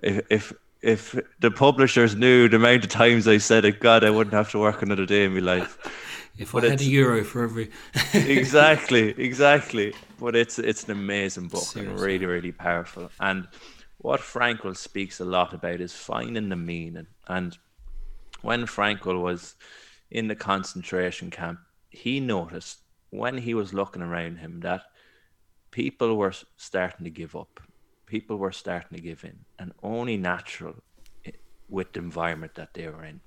[0.02, 4.10] if if if the publishers knew the amount of times I said it, God, I
[4.10, 5.78] wouldn't have to work another day in my life.
[6.38, 7.70] If but I had a euro for every.
[8.14, 9.94] exactly, exactly.
[10.18, 11.92] But it's it's an amazing book Seriously.
[11.92, 13.10] and really, really powerful.
[13.20, 13.48] And
[13.98, 17.06] what Frankl speaks a lot about is finding the meaning.
[17.28, 17.56] And
[18.42, 19.54] when Frankl was
[20.10, 21.58] in the concentration camp,
[21.90, 22.78] he noticed
[23.10, 24.82] when he was looking around him that
[25.70, 27.60] people were starting to give up.
[28.06, 30.74] People were starting to give in, and only natural
[31.24, 31.32] eh,
[31.68, 33.20] with the environment that they were in.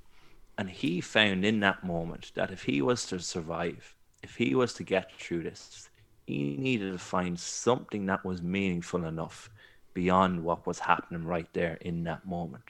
[0.59, 4.73] And he found in that moment that if he was to survive, if he was
[4.73, 5.89] to get through this,
[6.27, 9.49] he needed to find something that was meaningful enough
[9.93, 12.65] beyond what was happening right there in that moment.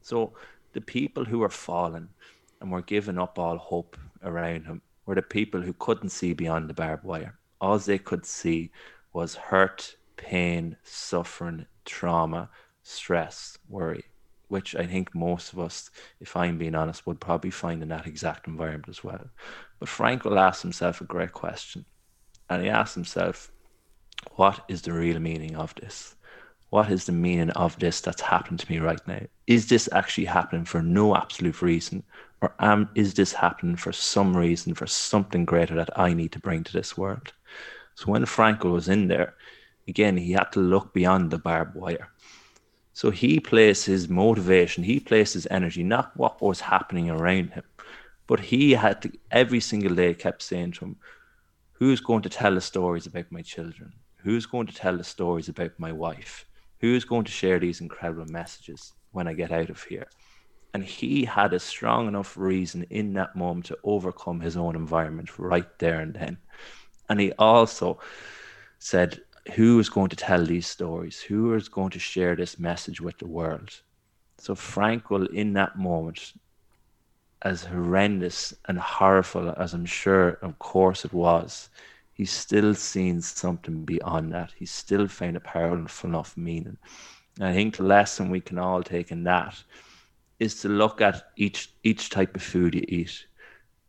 [0.00, 0.32] So
[0.72, 2.08] the people who were fallen
[2.62, 6.70] and were giving up all hope around him were the people who couldn't see beyond
[6.70, 7.38] the barbed wire.
[7.60, 8.70] All they could see
[9.12, 12.48] was hurt, pain, suffering, trauma,
[12.82, 14.06] stress, worry
[14.48, 15.90] which I think most of us,
[16.20, 19.24] if I'm being honest, would probably find in that exact environment as well.
[19.78, 21.84] But Frankl ask himself a great question.
[22.48, 23.50] And he asked himself,
[24.36, 26.14] what is the real meaning of this?
[26.70, 29.20] What is the meaning of this that's happening to me right now?
[29.46, 32.02] Is this actually happening for no absolute reason?
[32.40, 36.40] Or am, is this happening for some reason, for something greater that I need to
[36.40, 37.32] bring to this world?
[37.94, 39.34] So when Frankl was in there,
[39.88, 42.10] again, he had to look beyond the barbed wire
[42.96, 47.62] so he placed his motivation, he placed his energy, not what was happening around him,
[48.26, 50.96] but he had to, every single day kept saying to him,
[51.72, 53.92] Who's going to tell the stories about my children?
[54.22, 56.46] Who's going to tell the stories about my wife?
[56.80, 60.06] Who's going to share these incredible messages when I get out of here?
[60.72, 65.38] And he had a strong enough reason in that moment to overcome his own environment
[65.38, 66.38] right there and then.
[67.10, 68.00] And he also
[68.78, 69.20] said,
[69.54, 71.20] who is going to tell these stories?
[71.20, 73.70] Who is going to share this message with the world?
[74.38, 76.34] So Frankl, in that moment,
[77.42, 81.68] as horrendous and horrible as I'm sure, of course, it was,
[82.12, 84.52] he's still seen something beyond that.
[84.56, 86.76] He's still found a powerful enough meaning.
[87.38, 89.62] And I think the lesson we can all take in that
[90.38, 93.26] is to look at each each type of food you eat,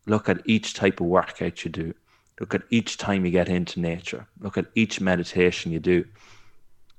[0.06, 1.94] look at each type of workout you do,
[2.40, 4.28] Look at each time you get into nature.
[4.40, 6.06] Look at each meditation you do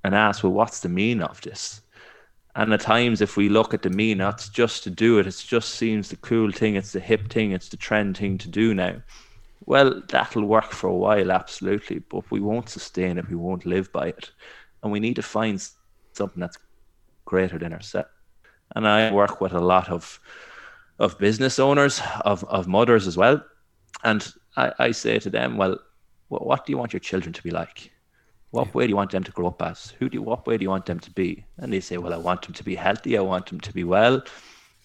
[0.05, 1.81] and ask, well, what's the meaning of this?
[2.57, 5.27] And at times, if we look at the mean, that's just to do it.
[5.29, 6.75] It just seems the cool thing.
[6.75, 7.53] It's the hip thing.
[7.53, 8.97] It's the trend thing to do now.
[9.67, 13.29] Well, that'll work for a while, absolutely, but we won't sustain it.
[13.29, 14.31] We won't live by it.
[14.83, 15.63] And we need to find
[16.15, 16.59] something that's
[17.27, 18.09] greater than ourselves.
[18.75, 20.19] And I work with a lot of
[20.99, 23.41] of business owners, of, of mothers as well.
[24.03, 25.79] And I, I say to them, well,
[26.29, 27.91] what, what do you want your children to be like?
[28.51, 28.73] What yeah.
[28.73, 29.95] way do you want them to grow up as?
[29.99, 31.45] Who do you, what way do you want them to be?
[31.59, 33.17] And they say, well, I want them to be healthy.
[33.17, 34.23] I want them to be well.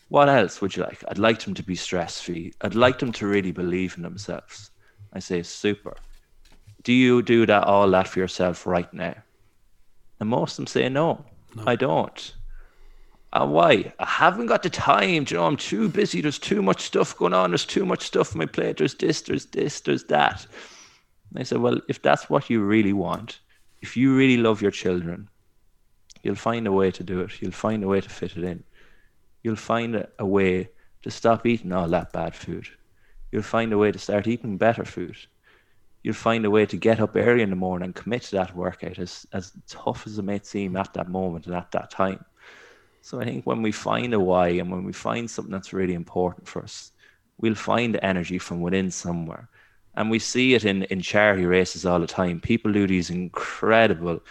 [0.09, 1.03] What else would you like?
[1.07, 2.53] I'd like them to be stress free.
[2.61, 4.69] I'd like them to really believe in themselves.
[5.13, 5.95] I say, super.
[6.83, 9.15] Do you do that all that for yourself right now?
[10.19, 11.63] And most of them say, no, no.
[11.65, 12.35] I don't.
[13.35, 13.91] And why?
[13.97, 15.23] I haven't got the time.
[15.23, 16.21] Do you know, I'm too busy.
[16.21, 17.49] There's too much stuff going on.
[17.49, 18.77] There's too much stuff on my plate.
[18.77, 20.45] There's this, there's this, there's that.
[21.31, 23.39] And I said, well, if that's what you really want,
[23.81, 25.27] if you really love your children,
[26.21, 27.41] you'll find a way to do it.
[27.41, 28.63] You'll find a way to fit it in.
[29.41, 30.69] You'll find a, way
[31.01, 32.67] to stop eating all that bad food.
[33.31, 35.17] You'll find a way to start eating better food.
[36.03, 38.55] You'll find a way to get up early in the morning and commit to that
[38.55, 42.23] workout as, as tough as it may seem at that moment and at that time
[43.03, 45.93] so I think when we find a why and when we find something that's really
[45.93, 46.93] important for us,
[47.37, 49.49] we'll find energy from within somewhere.
[49.95, 52.39] And we see it in, in charity races all the time.
[52.39, 54.21] People do these incredible,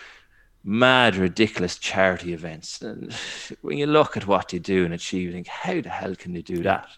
[0.64, 2.80] mad, ridiculous charity events.
[2.80, 3.12] And
[3.60, 6.32] when you look at what they do and achieve, you think, how the hell can
[6.32, 6.88] they do that?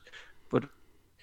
[0.51, 0.66] But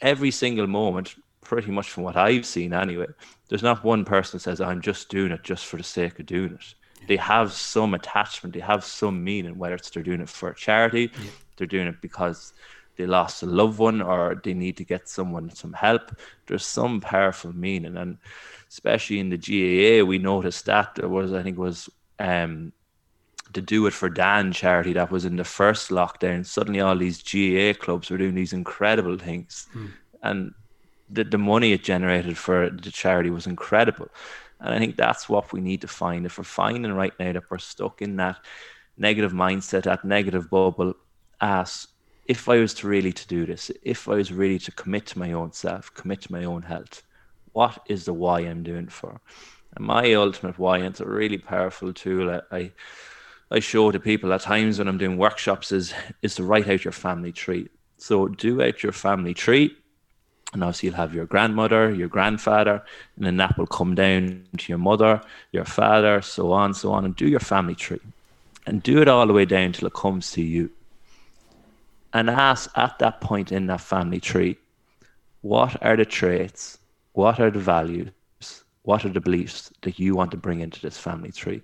[0.01, 3.07] every single moment, pretty much from what I've seen anyway,
[3.47, 6.55] there's not one person says, I'm just doing it just for the sake of doing
[6.55, 6.75] it
[7.11, 10.55] they have some attachment, they have some meaning, whether it's they're doing it for a
[10.55, 11.29] charity, yeah.
[11.57, 12.53] they're doing it because
[12.95, 16.15] they lost a loved one or they need to get someone some help.
[16.47, 18.17] There's some powerful meaning, and
[18.69, 21.89] especially in the GAA, we noticed that there was, I think, was
[22.19, 22.71] um,
[23.51, 26.45] the Do It for Dan charity that was in the first lockdown.
[26.45, 29.91] Suddenly, all these GAA clubs were doing these incredible things, mm.
[30.23, 30.53] and
[31.09, 34.07] the the money it generated for the charity was incredible.
[34.61, 36.25] And I think that's what we need to find.
[36.25, 38.37] If we're finding right now that we're stuck in that
[38.97, 40.93] negative mindset, that negative bubble,
[41.41, 41.89] ask
[42.25, 45.19] if I was to really to do this, if I was really to commit to
[45.19, 47.01] my own self, commit to my own health,
[47.53, 49.19] what is the why I'm doing for?
[49.75, 52.71] And my ultimate why, and it's a really powerful tool I
[53.53, 56.85] I show to people at times when I'm doing workshops is is to write out
[56.85, 57.67] your family tree.
[57.97, 59.75] So do out your family tree
[60.53, 62.83] And obviously, you'll have your grandmother, your grandfather,
[63.15, 65.21] and then that will come down to your mother,
[65.51, 68.01] your father, so on, so on, and do your family tree.
[68.65, 70.69] And do it all the way down till it comes to you.
[72.13, 74.57] And ask at that point in that family tree,
[75.41, 76.77] what are the traits,
[77.13, 78.11] what are the values,
[78.83, 81.61] what are the beliefs that you want to bring into this family tree?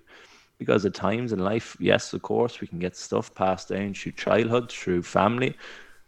[0.58, 4.12] Because at times in life, yes, of course, we can get stuff passed down through
[4.12, 5.56] childhood, through family.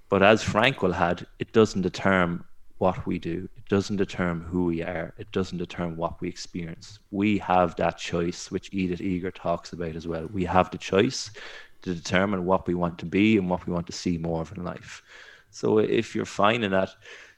[0.09, 2.43] But as Frankl had, it doesn't determine
[2.81, 3.47] what we do.
[3.59, 5.12] It doesn't determine who we are.
[5.18, 6.99] It doesn't determine what we experience.
[7.11, 10.26] We have that choice, which Edith Eger talks about as well.
[10.33, 11.31] We have the choice
[11.83, 14.57] to determine what we want to be and what we want to see more of
[14.57, 15.03] in life.
[15.51, 16.89] So if you're finding that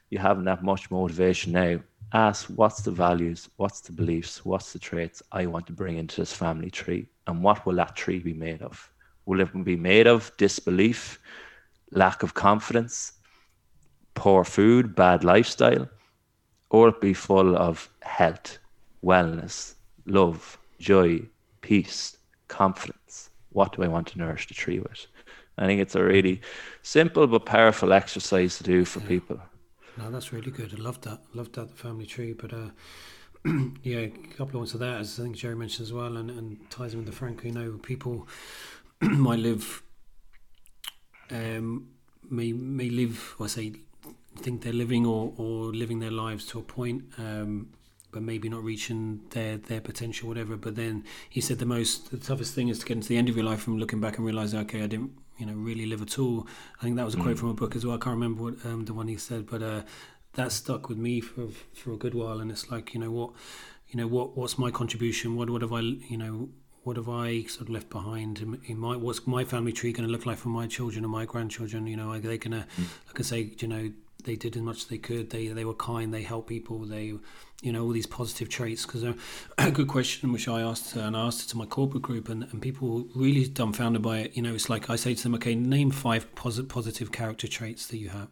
[0.09, 1.81] you haven't that much motivation now,
[2.13, 6.21] ask what's the values, what's the beliefs, what's the traits I want to bring into
[6.21, 8.89] this family tree, and what will that tree be made of?
[9.25, 11.19] Will it be made of disbelief,
[11.91, 13.13] lack of confidence,
[14.13, 15.87] poor food, bad lifestyle,
[16.69, 18.57] or it be full of health,
[19.03, 21.21] wellness, love, joy,
[21.61, 23.29] peace, confidence.
[23.51, 25.07] What do I want to nourish the tree with?
[25.57, 26.41] I think it's a really
[26.81, 29.07] simple but powerful exercise to do for yeah.
[29.07, 29.39] people.
[29.97, 30.73] No, that's really good.
[30.77, 31.21] I love that.
[31.33, 32.33] I love that the family tree.
[32.33, 32.69] But uh,
[33.83, 36.31] yeah, a couple of ones of that, as I think Jerry mentioned as well, and,
[36.31, 37.43] and ties in with the Frank.
[37.43, 38.27] You know, people
[39.01, 39.83] might live,
[41.29, 41.89] um,
[42.29, 43.35] may may live.
[43.39, 43.73] I say,
[44.37, 47.69] think they're living or, or living their lives to a point, um,
[48.11, 50.55] but maybe not reaching their their potential, whatever.
[50.55, 53.29] But then he said the most, the toughest thing is to get into the end
[53.29, 56.01] of your life and looking back and realize, okay, I didn't you know really live
[56.01, 56.47] at all.
[56.79, 57.39] I think that was a quote mm.
[57.39, 57.95] from a book as well.
[57.95, 59.81] I can't remember what um, the one he said, but uh,
[60.33, 62.39] that stuck with me for for a good while.
[62.39, 63.31] And it's like you know what,
[63.89, 65.35] you know what what's my contribution?
[65.35, 66.49] What what have I you know
[66.83, 70.05] what have I sort of left behind in, in my what's my family tree going
[70.05, 71.87] to look like for my children and my grandchildren?
[71.87, 72.85] You know, are they going to, mm.
[73.07, 73.91] like I say, you know,
[74.23, 75.29] they did as much as they could.
[75.29, 76.13] They they were kind.
[76.13, 76.79] They helped people.
[76.79, 77.13] They,
[77.61, 78.85] you know, all these positive traits.
[78.85, 79.13] Because uh,
[79.57, 82.03] a, a, good question which I asked uh, and I asked it to my corporate
[82.03, 84.35] group, and, and people were really dumbfounded by it.
[84.35, 87.97] You know, it's like I say to them, okay, name five positive character traits that
[87.97, 88.29] you have.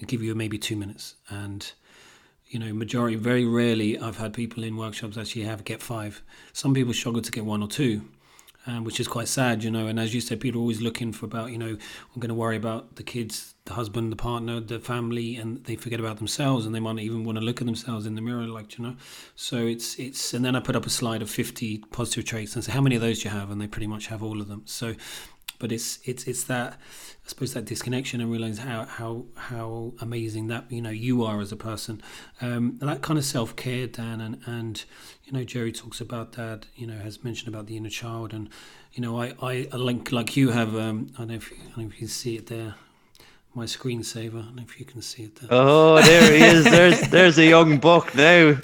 [0.00, 1.72] i give you maybe two minutes, and
[2.48, 6.22] you know, majority very rarely I've had people in workshops actually have get five.
[6.52, 8.02] Some people struggle to get one or two
[8.66, 9.86] um, which is quite sad, you know.
[9.86, 12.34] And as you said, people are always looking for about, you know, I'm going to
[12.34, 16.66] worry about the kids, the husband, the partner, the family, and they forget about themselves,
[16.66, 18.84] and they might not even want to look at themselves in the mirror, like you
[18.84, 18.96] know.
[19.34, 22.64] So it's it's, and then I put up a slide of 50 positive traits and
[22.64, 23.50] say, how many of those do you have?
[23.50, 24.62] And they pretty much have all of them.
[24.64, 24.94] So,
[25.58, 30.48] but it's it's it's that I suppose that disconnection and realize how how how amazing
[30.48, 32.02] that you know you are as a person.
[32.40, 34.84] Um, that kind of self care, Dan, and and
[35.26, 36.66] you know Jerry talks about that.
[36.76, 38.48] You know has mentioned about the inner child, and
[38.92, 40.74] you know I I like like you have.
[40.74, 42.74] Um, I don't know if you, I don't know if you can see it there.
[43.54, 44.38] My screensaver.
[44.38, 45.48] I don't know if you can see it there.
[45.50, 46.64] Oh, there he is.
[46.64, 48.58] There's there's a young buck now,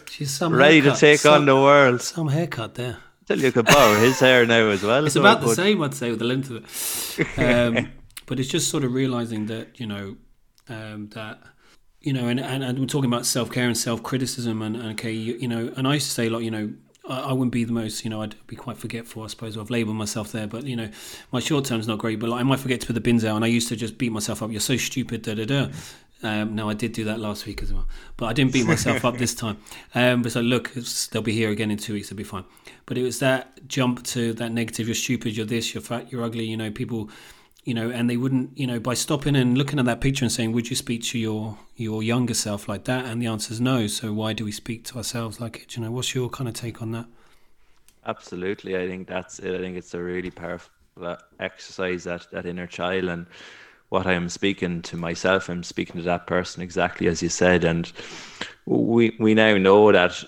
[0.48, 0.94] ready haircut.
[0.94, 2.00] to take some, on the world.
[2.00, 2.98] Some haircut there.
[3.26, 5.04] Tell you could borrow his hair now as well.
[5.04, 6.66] It's so about the same, I'd say, with the length of it.
[7.38, 7.92] Um,
[8.26, 10.16] but it's just sort of realizing that you know
[10.68, 11.38] um, that
[12.02, 14.92] you know, and, and, and we're talking about self care and self criticism, and, and,
[14.92, 16.72] okay, you, you, know, and I used to say like, you know,
[17.08, 19.56] I, I, wouldn't be the most, you know, I'd be quite forgetful, I suppose.
[19.56, 20.90] I've labelled myself there, but you know,
[21.30, 23.36] my short term's not great, but like, I might forget to put the bins out,
[23.36, 24.50] and I used to just beat myself up.
[24.50, 25.68] You're so stupid, da da da.
[26.24, 29.04] Um, no, I did do that last week as well, but I didn't beat myself
[29.04, 29.58] up this time.
[29.94, 30.72] Um, but so look,
[31.10, 32.06] they'll be here again in two weeks.
[32.06, 32.44] It'll be fine.
[32.86, 34.88] But it was that jump to that negative.
[34.88, 35.36] You're stupid.
[35.36, 35.74] You're this.
[35.74, 36.10] You're fat.
[36.10, 36.44] You're ugly.
[36.44, 37.10] You know, people.
[37.64, 38.58] You know, and they wouldn't.
[38.58, 41.18] You know, by stopping and looking at that picture and saying, "Would you speak to
[41.18, 43.86] your your younger self like that?" And the answer is no.
[43.86, 45.76] So why do we speak to ourselves like it?
[45.76, 47.06] You know, what's your kind of take on that?
[48.04, 49.54] Absolutely, I think that's it.
[49.54, 53.26] I think it's a really powerful uh, exercise that that inner child and
[53.92, 57.62] what I am speaking to myself, I'm speaking to that person exactly as you said.
[57.62, 57.92] And
[58.64, 60.24] we we now know that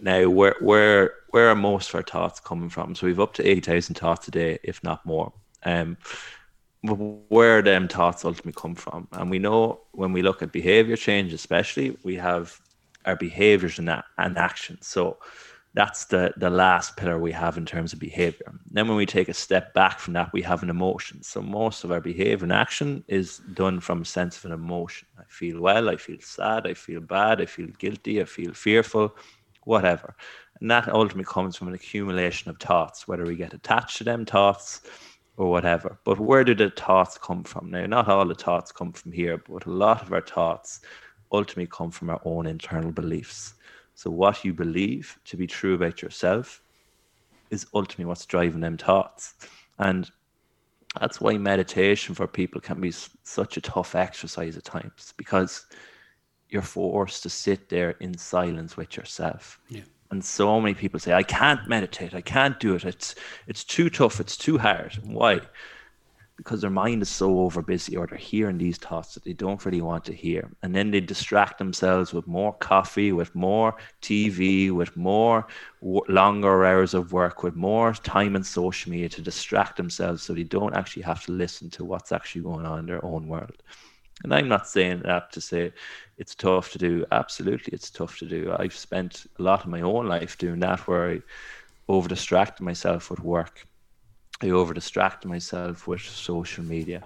[0.00, 2.94] now where where where are most of our thoughts coming from?
[2.94, 5.32] So we've up to eight thousand thoughts a day, if not more.
[5.64, 5.98] Um,
[6.88, 11.32] where them thoughts ultimately come from, and we know when we look at behavior change,
[11.32, 12.60] especially, we have
[13.04, 14.86] our behaviors and and actions.
[14.86, 15.18] So
[15.74, 18.52] that's the the last pillar we have in terms of behavior.
[18.70, 21.22] Then when we take a step back from that, we have an emotion.
[21.22, 25.06] So most of our behavior and action is done from a sense of an emotion.
[25.18, 29.14] I feel well, I feel sad, I feel bad, I feel guilty, I feel fearful,
[29.64, 30.16] whatever.
[30.60, 34.24] And that ultimately comes from an accumulation of thoughts, whether we get attached to them
[34.24, 34.80] thoughts
[35.36, 35.98] or whatever.
[36.04, 37.70] But where do the thoughts come from?
[37.70, 40.80] Now, not all the thoughts come from here, but a lot of our thoughts
[41.32, 43.54] ultimately come from our own internal beliefs.
[43.94, 46.62] So what you believe to be true about yourself
[47.50, 49.34] is ultimately what's driving them thoughts.
[49.78, 50.10] And
[51.00, 55.66] that's why meditation for people can be such a tough exercise at times because
[56.48, 59.58] you're forced to sit there in silence with yourself.
[59.68, 59.82] Yeah.
[60.10, 62.84] And so many people say, I can't meditate, I can't do it.
[62.84, 63.14] It's
[63.46, 64.98] it's too tough, it's too hard.
[65.02, 65.40] Why?
[66.36, 69.64] because their mind is so over busy or they're hearing these thoughts that they don't
[69.64, 70.50] really want to hear.
[70.62, 75.46] And then they distract themselves with more coffee, with more TV, with more
[75.80, 80.34] w- longer hours of work, with more time in social media to distract themselves so
[80.34, 83.62] they don't actually have to listen to what's actually going on in their own world.
[84.24, 85.72] And I'm not saying that to say
[86.16, 87.04] it's tough to do.
[87.12, 88.54] Absolutely, it's tough to do.
[88.58, 91.20] I've spent a lot of my own life doing that where I
[91.88, 93.66] over distracted myself with work
[94.42, 97.02] I over distracted myself with social media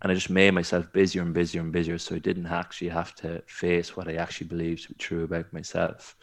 [0.00, 1.98] and I just made myself busier and busier and busier.
[1.98, 5.52] So I didn't actually have to face what I actually believed to be true about
[5.52, 6.16] myself.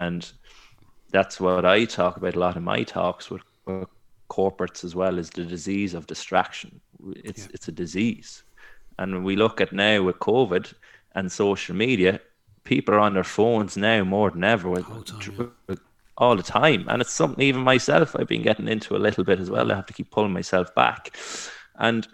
[0.00, 0.30] And
[1.10, 3.88] that's what I talk about a lot in my talks with, with
[4.28, 6.80] corporates as well is the disease of distraction.
[7.16, 7.50] It's yeah.
[7.54, 8.42] it's a disease.
[9.00, 10.72] And when we look at now with COVID
[11.16, 12.20] and social media,
[12.62, 15.74] people are on their phones now more than ever with, time, yeah
[16.20, 16.84] all the time.
[16.88, 19.72] And it's something even myself I've been getting into a little bit as well.
[19.72, 21.16] I have to keep pulling myself back.
[21.76, 22.06] And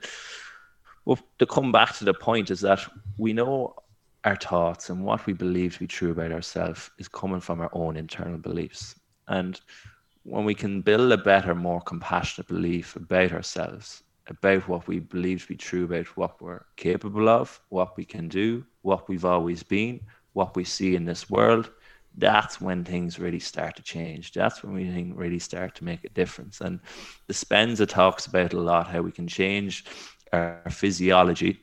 [1.05, 2.81] well, to come back to the point is that
[3.19, 3.75] we know
[4.25, 7.71] our thoughts and what we believe to be true about ourselves is coming from our
[7.73, 8.95] own internal beliefs.
[9.29, 9.61] And
[10.23, 15.43] when we can build a better, more compassionate belief about ourselves, about what we believe
[15.43, 19.63] to be true about what we're capable of, what we can do, what we've always
[19.63, 20.01] been,
[20.33, 21.71] what we see in this world,
[22.19, 24.33] that's when things really start to change.
[24.33, 26.61] That's when we really start to make a difference.
[26.61, 26.81] And
[27.27, 29.85] the Dispenza talks about a lot how we can change
[30.33, 31.61] our physiology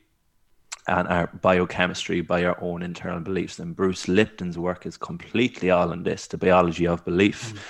[0.86, 3.58] and our biochemistry by our own internal beliefs.
[3.58, 7.52] And Bruce Lipton's work is completely all in this, the biology of belief.
[7.52, 7.60] Mm.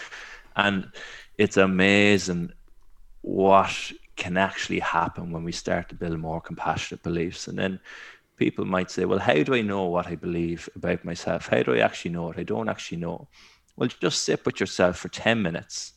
[0.57, 0.92] And
[1.38, 2.53] it's amazing
[3.22, 7.48] what can actually happen when we start to build more compassionate beliefs.
[7.48, 7.80] And then
[8.36, 11.48] people might say, well, how do I know what I believe about myself?
[11.48, 12.38] How do I actually know it?
[12.38, 13.28] I don't actually know.
[13.76, 15.94] Well, just sit with yourself for 10 minutes,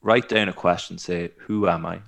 [0.00, 2.00] write down a question, say, who am I?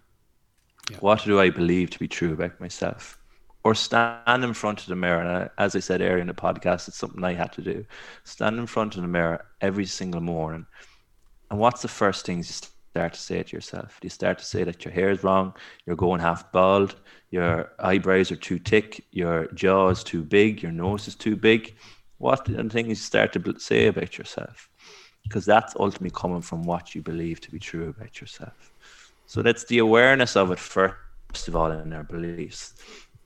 [0.90, 0.98] Yeah.
[1.00, 3.18] What do I believe to be true about myself?
[3.64, 5.22] Or stand in front of the mirror.
[5.22, 7.84] And as I said earlier in the podcast, it's something I had to do.
[8.24, 10.66] Stand in front of the mirror every single morning.
[11.50, 12.54] And what's the first things you
[12.96, 13.98] start to say to yourself?
[14.00, 16.96] Do you start to say that your hair is wrong, you're going half bald,
[17.30, 21.76] your eyebrows are too thick, your jaw is too big, your nose is too big?
[22.16, 24.70] What the things you start to say about yourself?
[25.24, 28.72] Because that's ultimately coming from what you believe to be true about yourself.
[29.26, 32.74] So that's the awareness of it first of all in our beliefs.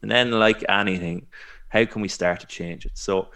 [0.03, 1.29] And then, like anything,
[1.69, 2.93] how can we start to change it?
[2.95, 3.29] So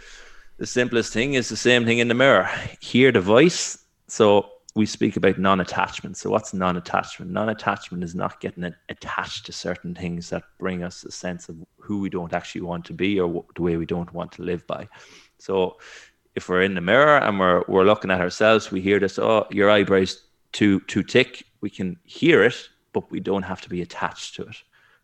[0.57, 2.51] the simplest thing is the same thing in the mirror.
[2.81, 3.79] Hear the voice.
[4.09, 6.17] So we speak about non-attachment.
[6.17, 7.31] So what's non-attachment?
[7.31, 12.01] Non-attachment is not getting attached to certain things that bring us a sense of who
[12.01, 14.89] we don't actually want to be or the way we don't want to live by.
[15.39, 15.79] So
[16.35, 19.47] if we're in the mirror and we're we're looking at ourselves, we hear this, oh,
[19.51, 21.45] your eyebrows too too thick.
[21.61, 24.57] We can hear it, but we don't have to be attached to it.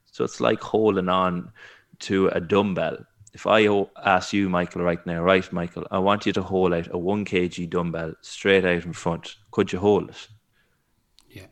[0.06, 1.52] So it's like holding on
[2.00, 2.98] to a dumbbell
[3.32, 3.66] if I
[4.04, 7.24] ask you, Michael, right now, right, Michael, I want you to hold out a one
[7.24, 9.36] kg dumbbell straight out in front.
[9.52, 10.28] Could you hold it?
[11.28, 11.46] Yeah.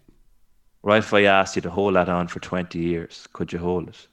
[0.82, 0.98] Right.
[0.98, 4.06] If I asked you to hold that on for 20 years, could you hold it?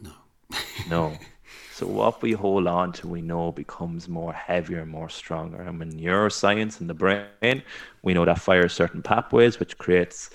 [0.00, 0.12] No.
[0.88, 1.18] no.
[1.74, 5.60] So what we hold on to, we know becomes more heavier and more stronger.
[5.60, 7.64] And in neuroscience and the brain,
[8.04, 10.30] we know that fires certain pathways, which creates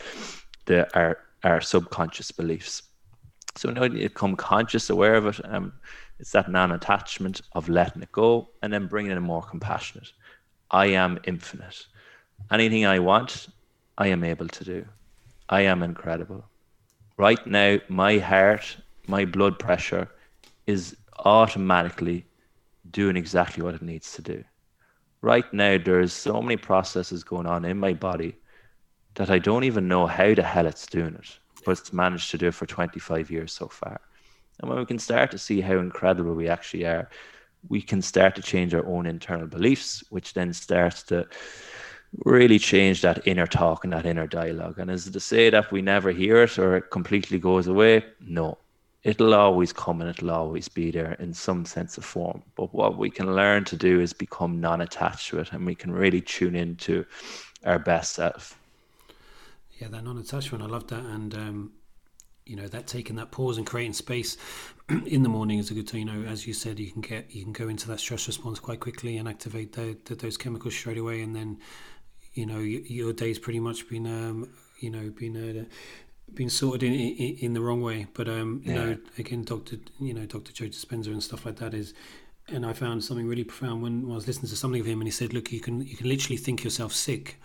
[0.66, 2.84] the our our subconscious beliefs.
[3.56, 5.40] So now you become conscious, aware of it.
[5.46, 5.72] Um,
[6.20, 10.12] it's that non attachment of letting it go and then bringing in a more compassionate.
[10.70, 11.86] I am infinite.
[12.52, 13.48] Anything I want,
[13.98, 14.86] I am able to do.
[15.48, 16.46] I am incredible.
[17.18, 20.08] Right now, my heart, my blood pressure
[20.68, 20.96] is
[21.26, 22.26] automatically
[22.92, 24.44] doing exactly what it needs to do.
[25.22, 28.36] Right now, there's so many processes going on in my body
[29.16, 32.38] that I don't even know how the hell it's doing it, but it's managed to
[32.38, 34.00] do it for 25 years so far.
[34.60, 37.10] And when we can start to see how incredible we actually are,
[37.68, 41.28] we can start to change our own internal beliefs, which then starts to
[42.26, 44.80] really change that inner talk and that inner dialogue.
[44.80, 48.04] And is it to say that we never hear it or it completely goes away?
[48.20, 48.58] No.
[49.04, 52.44] It'll always come and it'll always be there in some sense of form.
[52.56, 55.76] But what we can learn to do is become non attached to it and we
[55.76, 57.06] can really tune into
[57.66, 58.60] our best self.
[59.80, 61.06] Yeah, that non attachment, I love that.
[61.06, 61.72] And um,
[62.50, 64.38] you know that taking that pause and creating space
[65.06, 66.08] in the morning is a good thing.
[66.08, 68.60] You know, as you said, you can get you can go into that stress response
[68.60, 71.60] quite quickly and activate the, the, those chemicals straight away, and then
[72.34, 75.66] you know your, your day's pretty much been um, you know been uh,
[76.34, 78.08] been sorted in, in, in the wrong way.
[78.14, 78.86] But um, you yeah.
[78.86, 81.94] know, again, Doctor you know Doctor Joe Dispenza and stuff like that is
[82.52, 85.00] and I found something really profound when, when I was listening to something of him,
[85.00, 87.40] and he said, "Look, you can you can literally think yourself sick."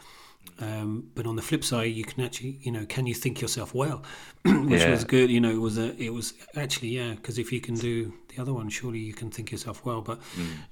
[0.61, 3.75] Um, but on the flip side, you can actually, you know, can you think yourself
[3.75, 4.03] well,
[4.45, 4.91] which Yeah.
[4.91, 5.31] was good.
[5.31, 8.41] You know, it was a, it was actually, yeah, because if you can do the
[8.41, 10.01] other one, surely you can think yourself well.
[10.01, 10.21] But,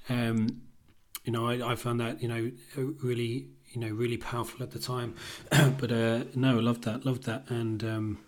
[0.08, 0.62] um,
[1.24, 2.50] you know, I, I found that, you know,
[3.02, 5.14] really, you know, really powerful at the time.
[5.50, 8.18] but uh, no, loved that, loved that, and um,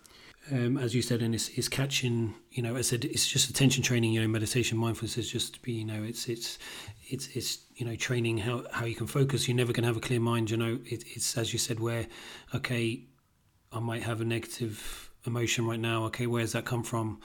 [0.51, 3.81] um, as you said, and it's, it's catching, you know, I said it's just attention
[3.83, 6.59] training, you know, meditation, mindfulness is just be, you know, it's it's
[7.09, 9.47] it's it's you know training how how you can focus.
[9.47, 10.79] You're never going to have a clear mind, you know.
[10.85, 12.07] It, it's as you said, where
[12.53, 13.05] okay,
[13.71, 16.05] I might have a negative emotion right now.
[16.05, 17.19] Okay, where's that come from?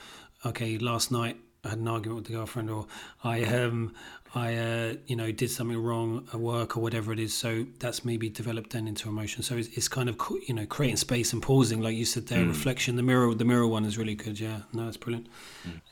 [0.45, 2.87] Okay, last night had an argument with the girlfriend, or
[3.23, 3.93] I um
[4.33, 7.33] I uh, you know did something wrong at work or whatever it is.
[7.33, 9.43] So that's maybe developed then into emotion.
[9.43, 12.45] So it's, it's kind of you know creating space and pausing, like you said there.
[12.45, 14.39] Reflection, the mirror, the mirror one is really good.
[14.39, 15.27] Yeah, no, that's brilliant.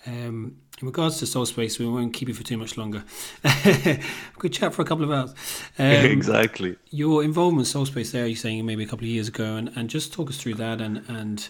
[0.05, 3.03] Um, in regards to soul space, we won't keep you for too much longer.
[4.39, 5.33] Good chat for a couple of hours.
[5.77, 6.75] Um, exactly.
[6.89, 9.71] your involvement in soul space there you're saying maybe a couple of years ago and,
[9.75, 11.47] and just talk us through that and and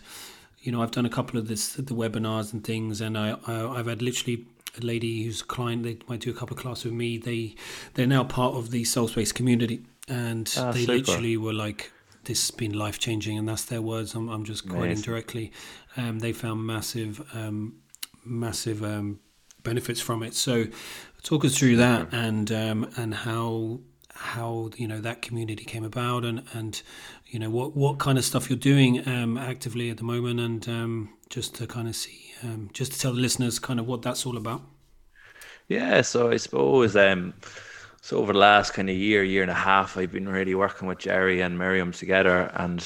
[0.62, 3.68] you know i've done a couple of this the webinars and things and i, I
[3.80, 4.46] i've had literally
[4.82, 7.18] a lady who's a client they might do a couple of classes with me.
[7.18, 7.56] They
[7.96, 10.94] they're now part of the soul space community and Ah, they super.
[10.94, 11.92] literally were like
[12.26, 14.14] this has been life changing and that's their words.
[14.14, 15.04] I'm, I'm just quoting Amazing.
[15.04, 15.52] directly.
[15.98, 17.78] Um, they found massive um,
[18.24, 19.20] massive um,
[19.64, 20.36] benefits from it.
[20.36, 20.68] So
[21.24, 23.80] talk us through that and um, and how
[24.14, 26.82] how you know that community came about and and
[27.30, 30.68] you know what what kind of stuff you're doing um, actively at the moment and
[30.68, 34.02] um, just to kind of see um, just to tell the listeners kind of what
[34.02, 34.62] that's all about
[35.68, 37.34] Yeah, so I suppose um,
[38.02, 40.88] so over the last kind of year, year and a half, I've been really working
[40.88, 42.84] with Jerry and Miriam together, and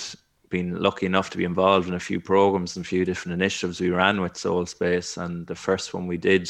[0.50, 3.80] been lucky enough to be involved in a few programs and a few different initiatives
[3.80, 5.18] we ran with Soul Space.
[5.18, 6.50] And the first one we did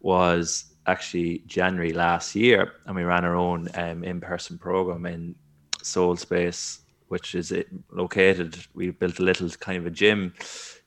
[0.00, 5.34] was actually January last year, and we ran our own um, in-person program in
[5.82, 8.56] Soul Space, which is it, located.
[8.74, 10.34] We built a little kind of a gym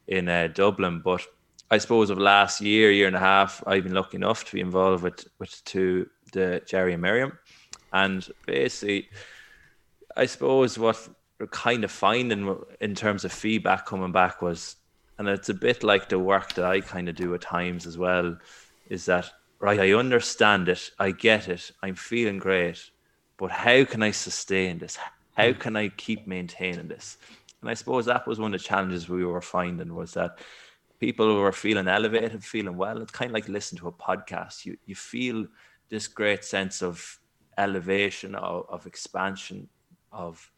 [0.08, 1.22] in uh, Dublin, but
[1.70, 4.62] I suppose of last year, year and a half, I've been lucky enough to be
[4.62, 7.38] involved with with two the Jerry and Miriam,
[7.94, 9.10] and basically,
[10.16, 11.10] I suppose what
[11.40, 14.76] we're kind of finding in terms of feedback coming back was,
[15.18, 17.98] and it's a bit like the work that I kind of do at times as
[17.98, 18.38] well,
[18.90, 19.80] is that right?
[19.80, 22.92] I understand it, I get it, I'm feeling great,
[23.38, 24.98] but how can I sustain this?
[25.36, 27.18] How can I keep maintaining this?
[27.62, 30.40] And I suppose that was one of the challenges we were finding was that
[31.00, 34.66] people who were feeling elevated, feeling well, it's kind of like listening to a podcast.
[34.66, 35.48] You you feel
[35.90, 37.20] this great sense of
[37.58, 39.68] elevation, of, of expansion,
[40.12, 40.50] of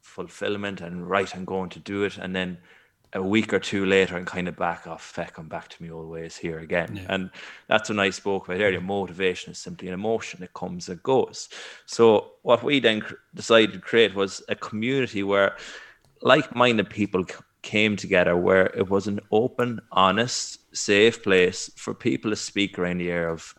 [0.00, 2.18] fulfillment, and right, I'm going to do it.
[2.18, 2.58] And then
[3.16, 5.90] a week or two later, and kind of back off, feck, I'm back to me
[5.90, 6.96] old ways here again.
[6.96, 7.06] Yeah.
[7.08, 7.30] And
[7.66, 8.80] that's when I spoke about earlier.
[8.80, 11.48] Motivation is simply an emotion; it comes and goes.
[11.86, 15.56] So what we then cr- decided to create was a community where
[16.22, 22.30] like-minded people c- came together where it was an open honest safe place for people
[22.30, 23.54] to speak around the area of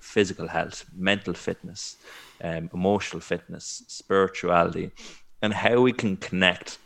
[0.00, 1.96] physical health mental fitness
[2.42, 4.90] um, emotional fitness spirituality
[5.42, 6.78] and how we can connect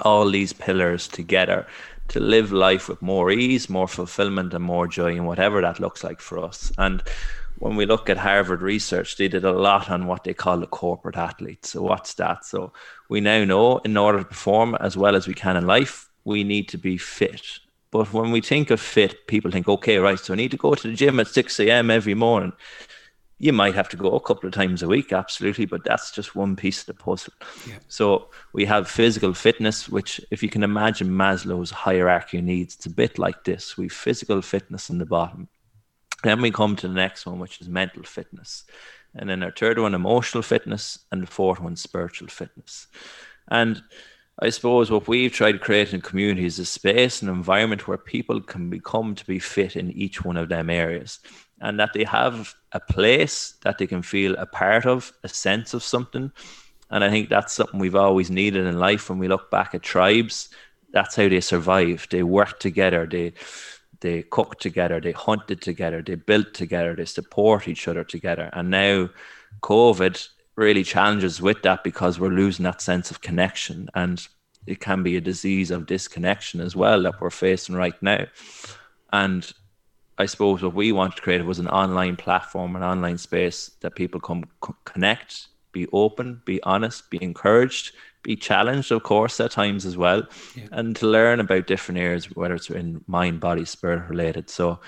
[0.00, 1.66] all these pillars together
[2.08, 6.02] to live life with more ease, more fulfillment, and more joy, and whatever that looks
[6.02, 6.72] like for us.
[6.76, 7.02] And
[7.58, 10.66] when we look at Harvard research, they did a lot on what they call the
[10.66, 11.64] corporate athlete.
[11.66, 12.44] So, what's that?
[12.44, 12.72] So,
[13.08, 16.42] we now know in order to perform as well as we can in life, we
[16.42, 17.42] need to be fit.
[17.90, 20.74] But when we think of fit, people think, okay, right, so I need to go
[20.74, 21.90] to the gym at 6 a.m.
[21.90, 22.52] every morning.
[23.42, 26.36] You might have to go a couple of times a week, absolutely, but that's just
[26.36, 27.32] one piece of the puzzle.
[27.66, 27.78] Yeah.
[27.88, 32.84] So we have physical fitness, which, if you can imagine Maslow's hierarchy of needs, it's
[32.84, 33.78] a bit like this.
[33.78, 35.48] We have physical fitness in the bottom.
[36.22, 38.64] Then we come to the next one, which is mental fitness.
[39.14, 40.98] And then our third one, emotional fitness.
[41.10, 42.88] And the fourth one, spiritual fitness.
[43.48, 43.82] And
[44.38, 47.98] I suppose what we've tried to create in community is a space, an environment where
[47.98, 51.20] people can become to be fit in each one of them areas
[51.60, 55.74] and that they have a place that they can feel a part of, a sense
[55.74, 56.32] of something.
[56.90, 59.82] And I think that's something we've always needed in life when we look back at
[59.82, 60.48] tribes.
[60.92, 62.10] That's how they survived.
[62.10, 63.34] They worked together, they
[64.00, 68.48] they cooked together, they hunted together, they built together, they support each other together.
[68.54, 69.10] And now
[69.60, 73.88] COVID really challenges with that because we're losing that sense of connection.
[73.94, 74.26] And
[74.66, 78.26] it can be a disease of disconnection as well that we're facing right now.
[79.12, 79.50] And
[80.20, 83.94] I suppose what we wanted to create was an online platform, an online space that
[83.94, 89.50] people come c- connect, be open, be honest, be encouraged, be challenged, of course, at
[89.50, 90.22] times as well,
[90.54, 90.66] Yeah.
[90.72, 94.50] and to learn about different areas, whether it's in mind, body, spirit related.
[94.50, 94.78] So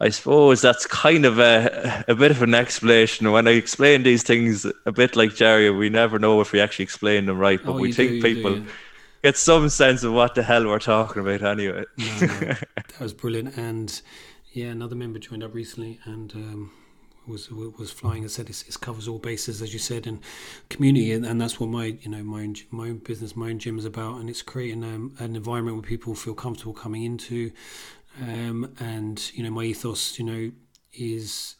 [0.00, 3.30] I suppose that's kind of a, a bit of an explanation.
[3.30, 6.84] When I explain these things, a bit like Jerry, we never know if we actually
[6.84, 8.70] explain them right, but Oh, we think do, people do, yeah.
[9.22, 11.84] get some sense of what the hell we're talking about anyway.
[11.96, 13.56] No, no, that was brilliant.
[13.56, 14.00] And
[14.58, 16.72] yeah, another member joined up recently and um,
[17.28, 18.24] was was flying.
[18.24, 20.20] I said it covers all bases, as you said, and
[20.68, 23.60] community, and, and that's what my you know my own, my own business, my own
[23.60, 27.52] gym is about, and it's creating um, an environment where people feel comfortable coming into,
[28.20, 30.50] um, and you know my ethos, you know,
[30.92, 31.54] is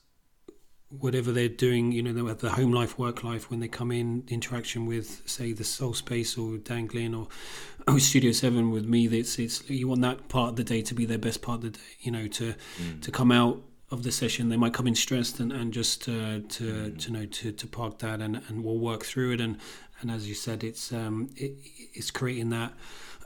[0.91, 4.25] whatever they're doing, you know, the, the home life, work life, when they come in,
[4.29, 7.29] interaction with, say, the Soul Space or Dan Glynn or,
[7.87, 10.95] or Studio Seven with me, it's it's you want that part of the day to
[10.95, 12.55] be their best part of the day, you know, to
[13.01, 14.49] to come out of the session.
[14.49, 17.99] They might come in stressed and, and just uh, to to know to, to park
[17.99, 19.41] that and, and we'll work through it.
[19.41, 19.59] And
[20.01, 21.53] and as you said, it's um it,
[21.95, 22.73] it's creating that.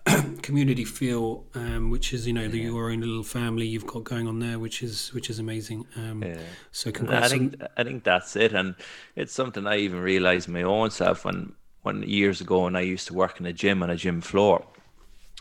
[0.43, 3.87] community feel, um, which is you know the, you or your own little family you've
[3.87, 5.87] got going on there, which is which is amazing.
[5.97, 6.41] Um, Yeah.
[6.73, 7.33] So I congrats.
[7.33, 8.75] on- think I think that's it, and
[9.17, 13.07] it's something I even realized my own self when when years ago when I used
[13.09, 14.65] to work in a gym on a gym floor,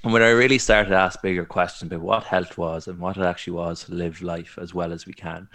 [0.04, 3.18] and when I really started to ask bigger questions about what health was and what
[3.18, 5.48] it actually was to live life as well as we can,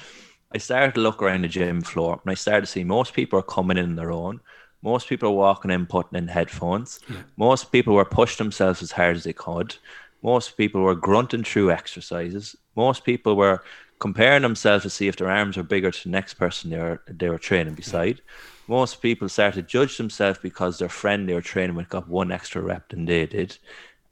[0.55, 3.39] I started to look around the gym floor and I started to see most people
[3.39, 4.41] are coming in on their own.
[4.87, 7.01] Most people are walking in, putting in headphones.
[7.37, 9.75] Most people were pushing themselves as hard as they could.
[10.23, 12.55] Most people were grunting through exercises.
[12.77, 13.65] Most people were
[13.99, 17.03] comparing themselves to see if their arms were bigger to the next person they were
[17.09, 18.21] they were training beside.
[18.69, 22.31] Most people started to judge themselves because their friend they were training with got one
[22.31, 23.59] extra rep than they did.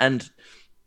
[0.01, 0.29] And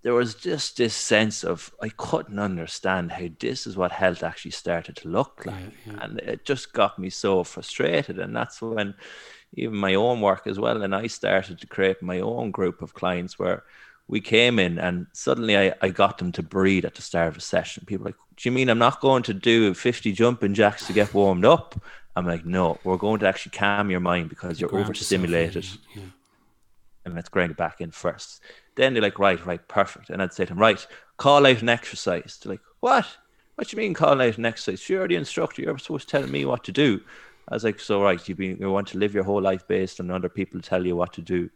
[0.01, 4.51] there was just this sense of I couldn't understand how this is what health actually
[4.51, 5.73] started to look like.
[6.01, 8.19] And it just got me so frustrated.
[8.19, 8.93] And that's when
[9.53, 10.81] even my own work as well.
[10.81, 13.63] And I started to create my own group of clients where
[14.07, 17.37] we came in and suddenly I, I got them to breathe at the start of
[17.37, 17.83] a session.
[17.85, 21.13] People like, Do you mean I'm not going to do 50 jumping jacks to get
[21.13, 21.79] warmed up?
[22.15, 25.17] I'm like, No, we're going to actually calm your mind because you're ground yourself, yeah,
[25.17, 26.03] overstimulated yeah.
[27.05, 28.41] and let's grind it back in first.
[28.77, 30.11] Then they're like, right, right, perfect.
[30.11, 30.85] And I'd say to them, right,
[31.17, 32.39] call out an exercise.
[32.41, 33.07] They're like, what?
[33.55, 34.87] What do you mean call out an exercise?
[34.87, 35.63] You're the instructor.
[35.63, 37.01] You're supposed to tell me what to do.
[37.49, 40.11] I was like, so right, you you want to live your whole life based on
[40.11, 41.49] other people tell you what to do.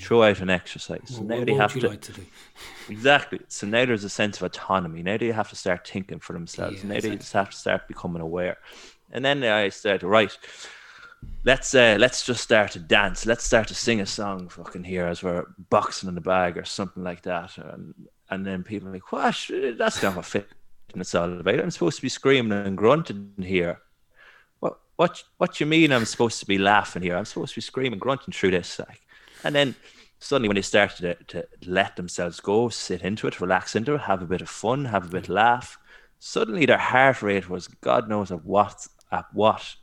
[0.00, 1.02] Throw out an exercise.
[1.04, 2.24] So What, now they have you to like to do?
[2.88, 3.40] exactly.
[3.48, 5.02] So now there's a sense of autonomy.
[5.02, 6.82] Now they have to start thinking for themselves.
[6.82, 8.56] Yeah, now they just have to start becoming aware.
[9.12, 10.36] And then I said, right,
[11.44, 13.26] let's uh, let's just start to dance.
[13.26, 16.64] Let's start to sing a song fucking here as we're boxing in the bag or
[16.64, 17.56] something like that.
[17.58, 17.94] And
[18.30, 19.50] and then people are like, what?
[19.78, 21.60] That's not what fitness all about.
[21.60, 23.80] I'm supposed to be screaming and grunting here.
[24.96, 27.16] What what you mean I'm supposed to be laughing here?
[27.16, 29.02] I'm supposed to be screaming, grunting through this like.
[29.44, 29.74] And then
[30.18, 34.02] suddenly when they started to, to let themselves go, sit into it, relax into it,
[34.02, 35.78] have a bit of fun, have a bit of laugh,
[36.18, 39.76] suddenly their heart rate was God knows at what at what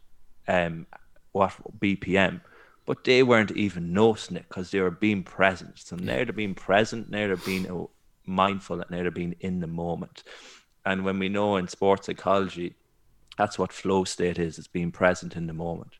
[0.47, 0.85] um
[1.31, 2.41] what BPM,
[2.85, 5.79] but they weren't even noticing it because they were being present.
[5.79, 7.85] So now they're being present, now they're being uh,
[8.25, 10.23] mindful, and now they're being in the moment.
[10.85, 12.75] And when we know in sports psychology,
[13.37, 15.93] that's what flow state is, it's being present in the moment.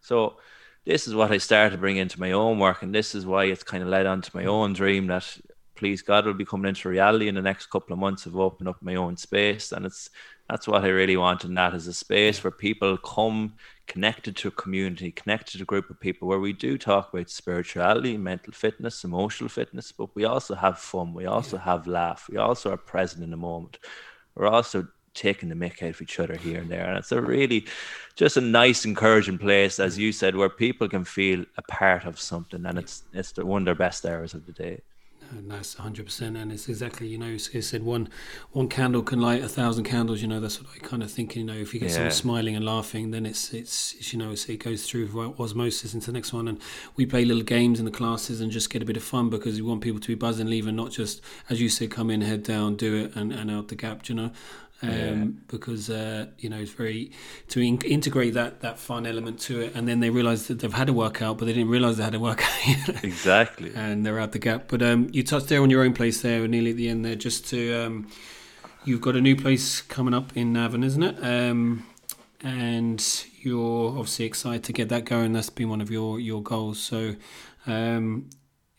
[0.00, 0.36] So
[0.84, 3.44] this is what I started to bring into my own work, and this is why
[3.44, 5.38] it's kind of led on to my own dream that
[5.78, 8.68] please God will be coming into reality in the next couple of months of opening
[8.68, 9.70] up my own space.
[9.70, 10.10] And it's
[10.50, 13.54] that's what I really want in that is a space where people come
[13.86, 17.30] connected to a community, connected to a group of people where we do talk about
[17.30, 22.38] spirituality, mental fitness, emotional fitness, but we also have fun, we also have laugh, we
[22.38, 23.78] also are present in the moment.
[24.34, 26.86] We're also taking the mick out of each other here and there.
[26.88, 27.66] And it's a really
[28.16, 32.18] just a nice, encouraging place, as you said, where people can feel a part of
[32.20, 34.80] something and it's it's one of their best hours of the day.
[35.30, 36.36] And that's 100%.
[36.40, 38.08] And it's exactly, you know, it said one
[38.52, 40.22] one candle can light a thousand candles.
[40.22, 41.36] You know, that's what I kind of think.
[41.36, 41.96] You know, if you get Yeah.
[41.96, 45.92] someone smiling and laughing, then it's, it's, it's you know, it's, it goes through osmosis
[45.92, 46.48] into the next one.
[46.48, 46.58] And
[46.96, 49.56] we play little games in the classes and just get a bit of fun because
[49.56, 52.42] we want people to be buzzing, leaving, not just, as you said, come in, head
[52.42, 54.30] down, do it, and, and out the gap, you know.
[54.80, 57.10] Um, because uh, you know it's very
[57.48, 60.72] to in- integrate that that fun element to it, and then they realise that they've
[60.72, 62.48] had a workout, but they didn't realise they had a workout.
[63.02, 63.72] Exactly.
[63.74, 64.68] and they're out the gap.
[64.68, 67.16] But um, you touched there on your own place there, nearly at the end there.
[67.16, 68.08] Just to, um,
[68.84, 71.16] you've got a new place coming up in Navan, isn't it?
[71.24, 71.84] Um,
[72.40, 73.04] and
[73.40, 75.32] you're obviously excited to get that going.
[75.32, 76.78] That's been one of your your goals.
[76.78, 77.16] So,
[77.66, 78.30] um,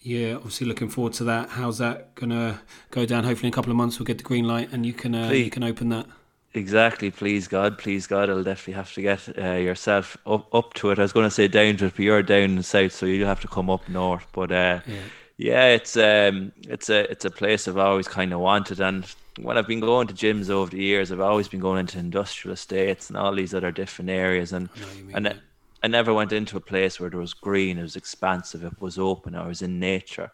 [0.01, 1.49] yeah, obviously looking forward to that.
[1.49, 3.23] How's that gonna go down?
[3.23, 5.29] Hopefully, in a couple of months, we'll get the green light, and you can uh,
[5.29, 6.05] you can open that.
[6.53, 7.11] Exactly.
[7.11, 10.99] Please God, please God, I'll definitely have to get uh, yourself up up to it.
[10.99, 13.05] I was going to say down to it, but you're down in the south, so
[13.05, 14.25] you have to come up north.
[14.33, 14.95] But uh, Yeah.
[15.41, 19.05] Yeah, it's um, it's a it's a place I've always kind of wanted, and
[19.39, 22.53] when I've been going to gyms over the years, I've always been going into industrial
[22.53, 24.67] estates and all these other different areas, and
[25.13, 25.35] and I,
[25.81, 28.99] I never went into a place where there was green, it was expansive, it was
[28.99, 30.29] open, I was in nature,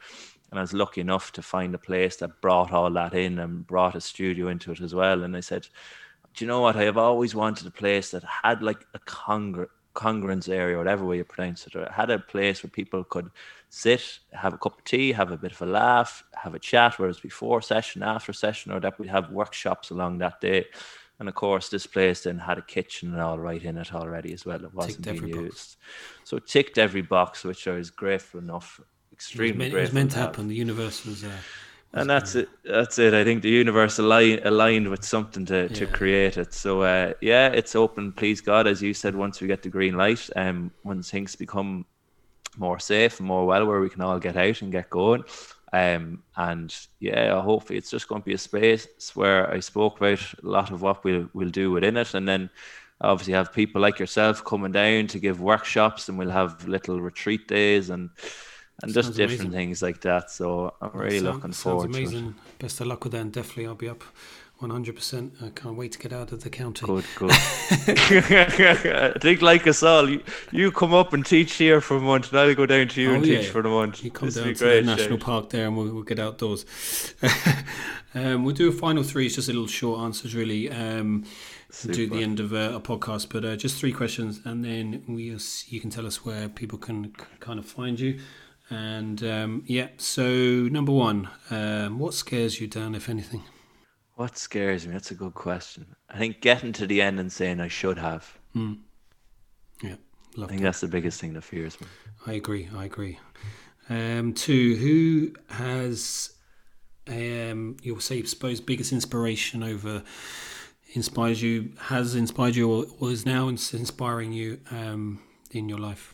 [0.49, 3.65] and I was lucky enough to find a place that brought all that in and
[3.65, 5.23] brought a studio into it as well.
[5.23, 5.67] And I said,
[6.33, 6.75] do you know what?
[6.75, 11.17] I have always wanted a place that had like a congr- congruence area, whatever way
[11.17, 13.29] you pronounce it, or it had a place where people could
[13.69, 16.99] sit, have a cup of tea, have a bit of a laugh, have a chat,
[16.99, 20.65] whether it's before session, after session, or that we'd have workshops along that day.
[21.19, 24.33] And of course, this place then had a kitchen and all right in it already
[24.33, 24.63] as well.
[24.63, 25.77] It wasn't ticked being used.
[25.77, 25.77] Box.
[26.25, 28.81] So it ticked every box, which I was grateful enough,
[29.13, 29.77] extremely it was meant, grateful.
[29.77, 30.47] It was meant to happen.
[30.49, 31.23] The universe was.
[31.23, 31.31] Uh,
[31.93, 32.49] and that's it.
[32.65, 33.13] That's it.
[33.13, 36.53] I think the universe aligned, aligned with something to, to create it.
[36.53, 38.11] So uh, yeah, it's open.
[38.11, 41.85] Please God, as you said, once we get the green light, um, when things become
[42.57, 45.23] more safe and more well, where we can all get out and get going.
[45.73, 50.21] Um, and yeah, hopefully it's just going to be a space where I spoke about
[50.21, 52.49] a lot of what we'll we'll do within it, and then
[53.01, 57.47] obviously have people like yourself coming down to give workshops, and we'll have little retreat
[57.47, 58.09] days and
[58.83, 59.51] and sounds just different amazing.
[59.51, 60.31] things like that.
[60.31, 62.05] So I'm really sounds, looking forward amazing.
[62.11, 62.19] to it.
[62.19, 64.03] Amazing, best of luck with that, and definitely I'll be up
[64.61, 65.43] 100%.
[65.43, 66.85] I can't wait to get out of the county.
[66.85, 67.31] Good, good.
[67.69, 72.31] I think, like us all, you, you come up and teach here for a month,
[72.31, 73.41] and I'll go down to you oh, and yeah.
[73.41, 74.03] teach for a month.
[74.03, 76.65] You come this down to great, the national park there, and we'll, we'll get outdoors.
[78.15, 79.25] um, we'll do a final three.
[79.25, 80.71] It's just a little short answers, really.
[80.71, 81.25] Um,
[81.91, 85.37] do the end of uh, a podcast, but uh, just three questions, and then we
[85.67, 88.19] you can tell us where people can kind of find you.
[88.69, 93.43] And um, yeah, so number one, um, what scares you, down, if anything?
[94.15, 94.93] What scares me?
[94.93, 95.85] That's a good question.
[96.09, 98.37] I think getting to the end and saying I should have.
[98.55, 98.79] Mm.
[99.83, 99.95] Yeah,
[100.41, 100.63] I think that.
[100.63, 101.87] that's the biggest thing that fears me.
[102.25, 102.69] I agree.
[102.75, 103.19] I agree.
[103.89, 106.35] Um, two, who has
[107.07, 110.03] um, you'll say, suppose, biggest inspiration over
[110.93, 116.13] inspires you, has inspired you, or, or is now inspiring you um, in your life?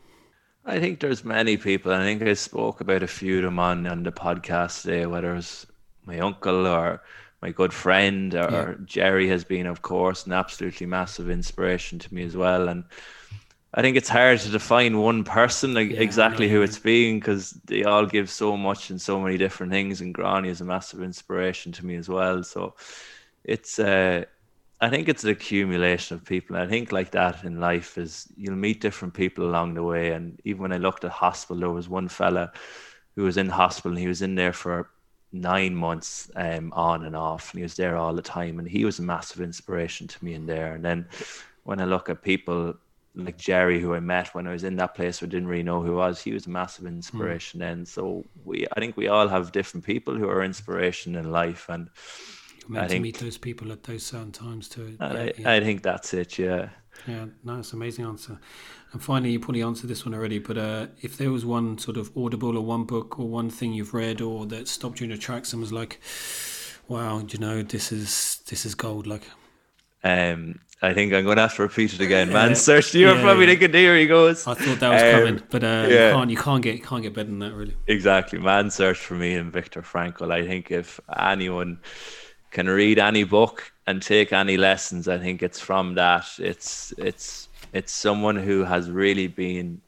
[0.65, 1.91] I think there's many people.
[1.91, 5.35] I think I spoke about a few of them on, on the podcast today, whether
[5.35, 5.65] it's
[6.05, 7.01] my uncle or
[7.41, 8.85] my good friend or yeah.
[8.85, 12.69] Jerry has been, of course, an absolutely massive inspiration to me as well.
[12.69, 12.83] And
[13.73, 17.51] I think it's hard to define one person like, yeah, exactly who it's being because
[17.65, 20.01] they all give so much and so many different things.
[20.01, 22.43] And Grania is a massive inspiration to me as well.
[22.43, 22.75] So
[23.43, 24.25] it's, uh,
[24.79, 26.55] I think it's an accumulation of people.
[26.55, 30.11] And I think like that in life is you'll meet different people along the way.
[30.11, 32.51] And even when I looked at hospital, there was one fella
[33.15, 34.90] who was in hospital and he was in there for
[35.33, 38.85] nine months um, on and off, and he was there all the time, and he
[38.85, 40.73] was a massive inspiration to me in there.
[40.73, 41.07] And then
[41.63, 42.75] when I look at people
[43.15, 45.81] like Jerry, who I met when I was in that place, I didn't really know
[45.81, 47.59] who was, he was a massive inspiration.
[47.59, 47.63] Mm.
[47.63, 51.67] Then, so we, I think we all have different people who are inspiration in life,
[51.69, 51.89] and
[52.73, 54.95] I to think, meet those people at those certain times too.
[54.99, 55.51] I, yeah.
[55.51, 56.37] I think that's it.
[56.39, 56.69] Yeah.
[57.07, 58.39] Yeah, nice, amazing answer.
[58.93, 61.97] And finally, you probably answered this one already, but uh, if there was one sort
[61.97, 65.09] of audible or one book or one thing you've read or that stopped you in
[65.09, 65.99] your tracks and was like,
[66.87, 69.23] "Wow, you know, this is this is gold." Like,
[70.03, 72.31] um, I think I'm going to have to repeat it again.
[72.31, 72.93] Man, search.
[72.93, 73.51] You're yeah, probably yeah.
[73.51, 76.07] thinking, "Here he goes." I thought that was um, coming, but uh, yeah.
[76.07, 77.75] you can't you can't get can't get better than that, really.
[77.87, 78.69] Exactly, man.
[78.69, 80.31] Search for Meaning Viktor Frankl.
[80.31, 81.79] I think if anyone
[82.51, 86.27] can read any book and take any lessons, I think it's from that.
[86.39, 89.81] It's it's it's someone who has really been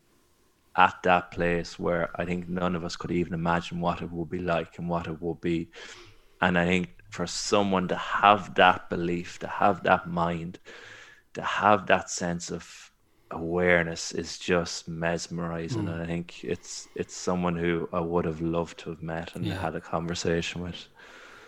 [0.75, 4.29] at that place where I think none of us could even imagine what it would
[4.29, 5.69] be like and what it would be.
[6.41, 10.57] And I think for someone to have that belief, to have that mind,
[11.35, 12.91] to have that sense of
[13.29, 15.83] awareness is just mesmerizing.
[15.83, 15.93] Mm.
[15.93, 19.45] And I think it's it's someone who I would have loved to have met and
[19.45, 19.59] yeah.
[19.59, 20.87] had a conversation with.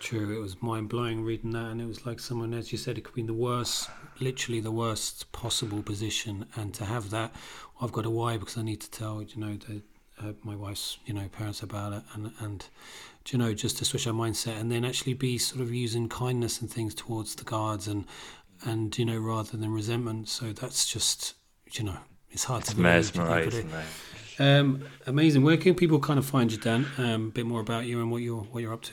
[0.00, 2.98] True, it was mind blowing reading that, and it was like someone, as you said,
[2.98, 3.88] it could be in the worst,
[4.20, 7.34] literally the worst possible position, and to have that,
[7.80, 9.82] I've got a why because I need to tell you know the,
[10.22, 12.66] uh, my wife's you know parents about it, and and
[13.28, 16.60] you know just to switch our mindset, and then actually be sort of using kindness
[16.60, 18.04] and things towards the guards, and
[18.64, 20.28] and you know rather than resentment.
[20.28, 21.34] So that's just
[21.72, 21.98] you know
[22.30, 23.16] it's hard it's to believe.
[23.16, 23.70] Mesmerizing,
[24.38, 25.42] um, amazing.
[25.42, 26.86] Where can people kind of find you, Dan?
[26.98, 28.92] Um, a bit more about you and what you're what you're up to.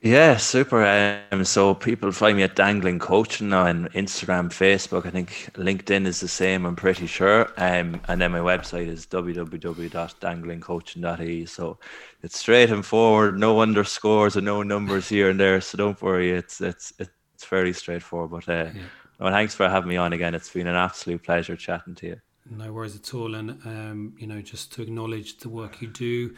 [0.00, 1.20] Yeah, super.
[1.32, 5.06] Um, so people find me at Dan Glynn Coaching now on Instagram, Facebook.
[5.06, 6.64] I think LinkedIn is the same.
[6.66, 7.50] I'm pretty sure.
[7.56, 11.46] Um, and then my website is www.danglynncoaching.e.
[11.46, 11.80] So
[12.22, 13.40] it's straight and forward.
[13.40, 15.60] No underscores and no numbers here and there.
[15.60, 16.30] So don't worry.
[16.30, 17.10] It's it's it's
[17.42, 18.30] fairly straightforward.
[18.30, 18.82] But uh, yeah.
[19.18, 20.32] well, thanks for having me on again.
[20.32, 22.20] It's been an absolute pleasure chatting to you.
[22.48, 23.34] No worries at all.
[23.34, 26.36] And um, you know, just to acknowledge the work you do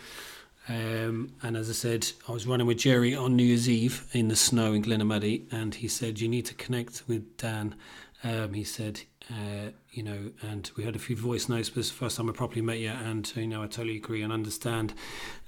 [0.68, 4.28] Um, and as I said, I was running with Jerry on New Year's Eve in
[4.28, 7.74] the snow in Glenamaddy, and he said, You need to connect with Dan.
[8.22, 9.00] Um, he said,
[9.30, 12.28] uh, you know, and we had a few voice notes, but it's the first time
[12.28, 14.92] I properly met you, and you know, I totally agree and understand.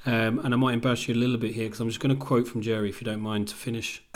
[0.06, 2.20] Um, and I might embarrass you a little bit here because I'm just going to
[2.20, 4.02] quote from Jerry, if you don't mind, to finish.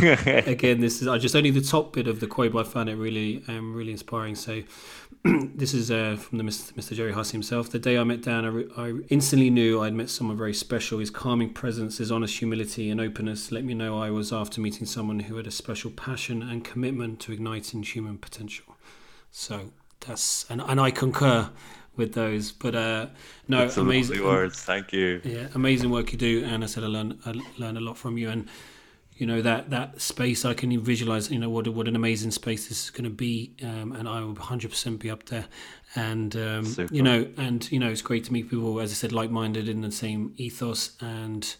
[0.00, 2.88] Again, this is I just only the top bit of the quote, but I found
[2.88, 4.34] it really, um, really inspiring.
[4.34, 4.62] So,
[5.24, 6.72] this is uh, from the Mr.
[6.72, 6.94] Mr.
[6.94, 7.70] Jerry Huss himself.
[7.70, 10.98] The day I met Dan, I, re- I instantly knew I'd met someone very special.
[10.98, 14.86] His calming presence, his honest humility and openness let me know I was after meeting
[14.86, 18.76] someone who had a special passion and commitment to igniting human potential.
[19.30, 21.50] So that's and, and I concur
[21.96, 22.50] with those.
[22.50, 23.06] But uh,
[23.46, 24.62] no, That's amazing words.
[24.62, 25.20] Thank you.
[25.22, 28.16] Yeah, amazing work you do, and I said I learned I learned a lot from
[28.16, 28.48] you, and
[29.20, 31.30] you know that that space I can visualize.
[31.30, 34.20] You know what what an amazing space this is going to be, um, and I
[34.20, 35.44] will 100 percent be up there.
[35.94, 39.12] And um, you know, and you know, it's great to meet people, as I said,
[39.12, 41.54] like minded in the same ethos, and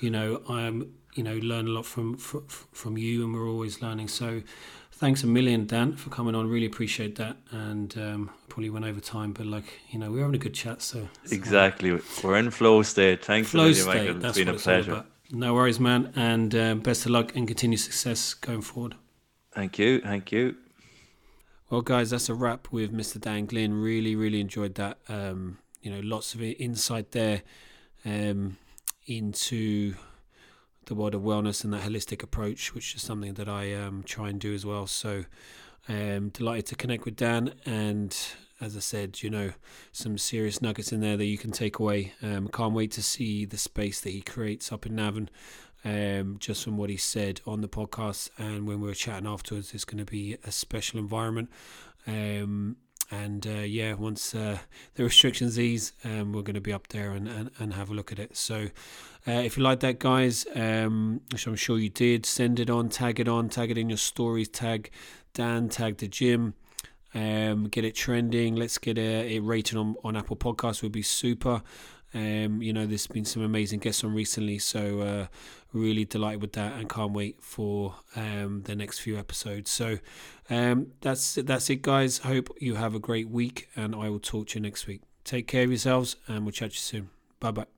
[0.00, 3.80] you know, I'm you know learn a lot from from, from you, and we're always
[3.80, 4.08] learning.
[4.08, 4.42] So
[4.90, 6.48] thanks a million, Dan, for coming on.
[6.48, 7.36] Really appreciate that.
[7.52, 10.82] And um, probably went over time, but like you know, we're having a good chat.
[10.82, 13.24] So exactly, we're in flow state.
[13.24, 13.86] Thanks, flow state.
[13.86, 14.24] Michael.
[14.24, 15.04] It's been a pleasure.
[15.32, 18.94] No worries, man, and uh, best of luck and continued success going forward.
[19.52, 20.56] Thank you, thank you.
[21.68, 23.20] Well, guys, that's a wrap with Mr.
[23.20, 23.74] Dan Glynn.
[23.74, 24.98] Really, really enjoyed that.
[25.08, 27.42] Um, you know, lots of insight there
[28.04, 28.56] um,
[29.06, 29.94] into
[30.84, 34.28] the world of wellness and that holistic approach, which is something that I um, try
[34.28, 34.86] and do as well.
[34.86, 35.24] So,
[35.88, 38.16] um, delighted to connect with Dan, and
[38.60, 39.52] as I said, you know,
[39.92, 42.12] some serious nuggets in there that you can take away.
[42.22, 45.28] Um, can't wait to see the space that he creates up in Navan.
[45.84, 49.72] Um, just from what he said on the podcast, and when we were chatting afterwards,
[49.72, 51.48] it's going to be a special environment.
[52.08, 52.76] Um,
[53.10, 54.58] and uh, yeah, once uh,
[54.94, 57.94] the restrictions ease, um, we're going to be up there and, and, and have a
[57.94, 58.36] look at it.
[58.36, 58.68] So,
[59.28, 62.88] uh, if you like that, guys, um, which I'm sure you did, send it on,
[62.88, 64.90] tag it on, tag it in your stories, tag
[65.34, 66.54] Dan, tag the gym,
[67.16, 68.56] um, get it trending.
[68.56, 71.62] Let's get it rated on, on Apple Podcasts, would be super.
[72.14, 75.26] Um, you know, there's been some amazing guests on recently, so uh,
[75.72, 79.70] really delighted with that, and can't wait for um, the next few episodes.
[79.70, 79.98] So
[80.50, 82.18] um, that's that's it, guys.
[82.18, 85.02] Hope you have a great week, and I will talk to you next week.
[85.24, 87.10] Take care of yourselves, and we'll chat to you soon.
[87.40, 87.75] Bye bye.